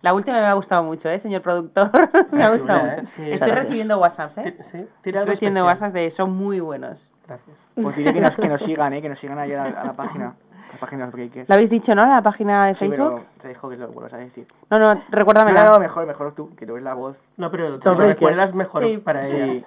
[0.02, 1.92] La última me ha gustado mucho, ¿eh, señor productor?
[2.32, 3.02] me ha gustado chula, ¿eh?
[3.02, 3.12] mucho.
[3.16, 3.60] Sí, Estoy gracias.
[3.60, 4.56] recibiendo WhatsApp, ¿eh?
[4.72, 5.66] Sí, tira Estoy recibiendo.
[5.66, 6.98] WhatsApp de son muy buenos.
[7.28, 7.58] Gracias.
[7.76, 9.02] Pues diré que nos, que nos sigan, ¿eh?
[9.02, 10.34] Que nos sigan ahí a la, a la página.
[10.74, 11.50] La página de los breakers.
[11.50, 12.06] ¿Lo habéis dicho, no?
[12.06, 12.98] La página de Sí, Facebook.
[12.98, 14.46] pero te dejo que lo vuelvas a decir.
[14.70, 15.64] No, no, recuérdamela.
[15.64, 17.18] No, no, mejor, mejor tú, que tú ves la voz.
[17.38, 18.98] No, pero te lo recuerdas mejor Sí.
[18.98, 19.46] para ella.
[19.46, 19.66] Sí.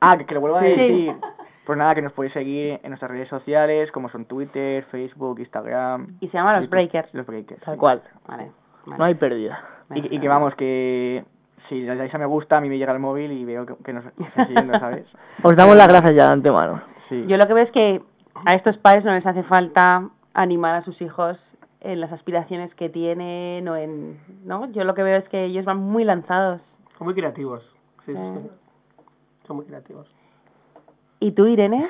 [0.00, 0.68] Ah, que, que lo vuelva a Sí.
[0.70, 1.14] decir.
[1.66, 6.16] Pues nada, que nos podéis seguir en nuestras redes sociales, como son Twitter, Facebook, Instagram.
[6.20, 6.70] Y se llama Los.
[6.70, 7.12] Breakers.
[7.12, 7.60] Los Breakers.
[7.62, 7.80] Tal sí.
[7.80, 8.02] cual.
[8.26, 8.50] Vale.
[8.86, 9.60] No hay pérdida.
[9.94, 11.24] Y, y que vamos, que
[11.68, 13.74] si le dais a me gusta, a mí me llega el móvil y veo que,
[13.84, 15.04] que nos está siguiendo, ¿sabes?
[15.42, 16.80] Os damos las gracias ya de antemano.
[17.10, 17.24] Sí.
[17.26, 18.00] Yo lo que veo es que
[18.46, 21.36] a estos padres no les hace falta animar a sus hijos
[21.80, 24.18] en las aspiraciones que tienen o en...
[24.44, 24.66] ¿no?
[24.72, 26.60] Yo lo que veo es que ellos van muy lanzados.
[26.98, 27.62] Son muy creativos.
[28.06, 28.38] Sí, sí, Eh.
[28.42, 28.50] sí.
[29.46, 30.06] Son muy creativos.
[31.20, 31.88] ¿Y tú, Irene?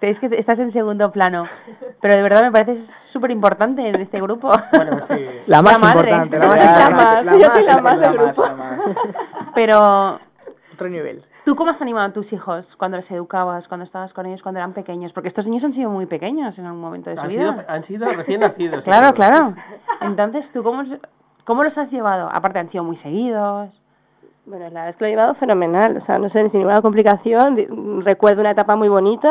[0.00, 1.48] Es que estás en segundo plano,
[2.02, 4.50] pero de verdad me parece súper importante en este grupo.
[4.72, 5.26] Bueno, sí.
[5.46, 6.10] La más madre.
[6.10, 8.80] importante, la La más la más la la más.
[9.54, 10.20] Pero,
[10.74, 11.24] Otro nivel.
[11.46, 14.58] ¿Tú cómo has animado a tus hijos cuando les educabas, cuando estabas con ellos, cuando
[14.58, 15.12] eran pequeños?
[15.12, 17.52] Porque estos niños han sido muy pequeños en algún momento de su Han vida.
[17.52, 18.82] sido, han sido recién nacidos.
[18.84, 19.28] Claro, todos.
[19.28, 19.54] claro.
[20.00, 20.82] Entonces, ¿tú cómo,
[21.44, 22.28] cómo los has llevado?
[22.32, 23.70] Aparte, han sido muy seguidos.
[24.44, 26.80] Bueno, la verdad es que lo he llevado fenomenal, o sea, no sé, sin ninguna
[26.82, 29.30] complicación, recuerdo una etapa muy bonita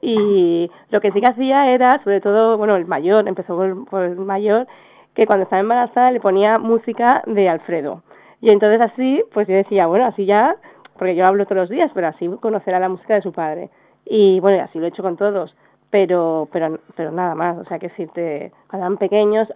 [0.00, 4.02] y lo que sí que hacía era, sobre todo, bueno, el mayor, empezó por, por
[4.02, 4.66] el mayor,
[5.14, 8.02] que cuando estaba embarazada le ponía música de Alfredo.
[8.42, 10.56] Y entonces así, pues yo decía, bueno, así ya,
[11.04, 13.68] porque yo hablo todos los días, pero así conocerá la música de su padre.
[14.06, 15.54] Y bueno, y así lo he hecho con todos,
[15.90, 19.46] pero pero pero nada más, o sea, que si te, cuando eran pequeños,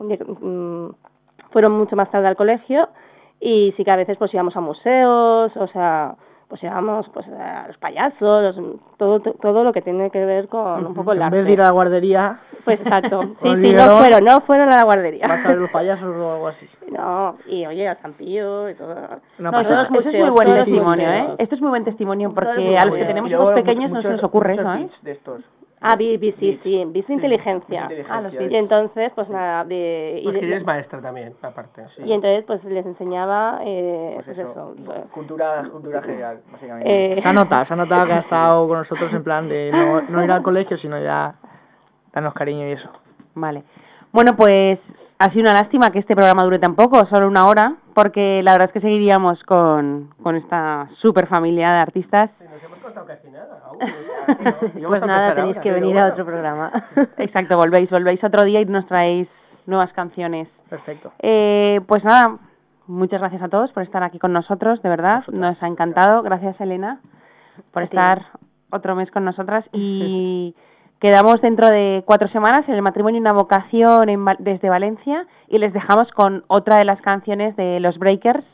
[0.00, 0.88] mm,
[1.52, 2.88] fueron mucho más tarde al colegio
[3.38, 6.16] y sí que a veces pues íbamos a museos, o sea,
[6.50, 10.84] pues íbamos pues a los payasos, los- todo todo lo que tiene que ver con
[10.84, 11.36] un poco el En arte.
[11.38, 13.22] vez de ir a la guardería, Pues exacto.
[13.42, 15.26] Sí, sí, no fueron, no fueron a la guardería.
[15.28, 16.68] vas a ver los payasos o algo así.
[16.90, 18.94] No, y oye, al San Pío y todo.
[19.38, 19.82] No No, eso, nada.
[19.84, 21.34] es- eso es muy buen testimonio, ¿eh?
[21.38, 24.24] Esto es muy buen testimonio porque a los que tenemos hijos pequeños no se les
[24.24, 24.90] ocurre eso, ¿eh?
[25.02, 25.42] de estos.
[25.82, 27.82] Ah, vi, vi, sí, sí, vi su inteligencia.
[27.84, 28.14] inteligencia.
[28.14, 31.82] Ah, los Y entonces, pues nada, de, y, Pues eres maestra también, aparte.
[31.96, 32.02] Sí.
[32.04, 37.18] y entonces pues les enseñaba, eh, Pues pues, eso, eso, pues, cultura, cultura general, básicamente.
[37.18, 39.70] eh, Se ha notado, se ha notado que ha estado con nosotros en plan de
[39.72, 41.34] no, no ir al colegio, sino ya
[42.12, 42.90] darnos cariño y eso.
[43.34, 43.62] Vale.
[44.12, 44.78] Bueno, pues
[45.18, 48.52] ha sido una lástima que este programa dure tan poco, solo una hora, porque la
[48.52, 52.30] verdad es que seguiríamos con, con esta super familia de artistas.
[52.40, 53.60] Nos hemos contado casi nada.
[53.66, 53.78] aún.
[54.88, 56.72] Pues nada, tenéis que venir a otro programa.
[57.18, 59.28] Exacto, volvéis, volvéis otro día y nos traéis
[59.66, 60.48] nuevas canciones.
[60.68, 61.12] Perfecto.
[61.20, 62.38] Eh, pues nada,
[62.86, 66.22] muchas gracias a todos por estar aquí con nosotros, de verdad, nos ha encantado.
[66.22, 67.00] Gracias, Elena,
[67.72, 68.22] por estar
[68.70, 70.54] otro mes con nosotras y
[71.00, 75.26] quedamos dentro de cuatro semanas en el matrimonio y una vocación en Val- desde Valencia
[75.48, 78.44] y les dejamos con otra de las canciones de los Breakers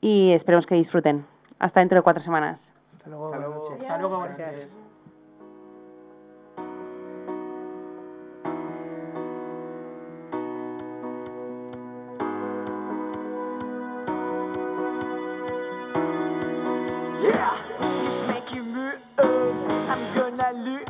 [0.00, 1.24] y esperemos que disfruten.
[1.58, 2.58] Hasta dentro de cuatro semanas.
[2.96, 3.26] Hasta luego.
[3.34, 3.68] Hasta luego.
[3.80, 4.79] Hasta luego, buenas noches.
[20.50, 20.89] Salut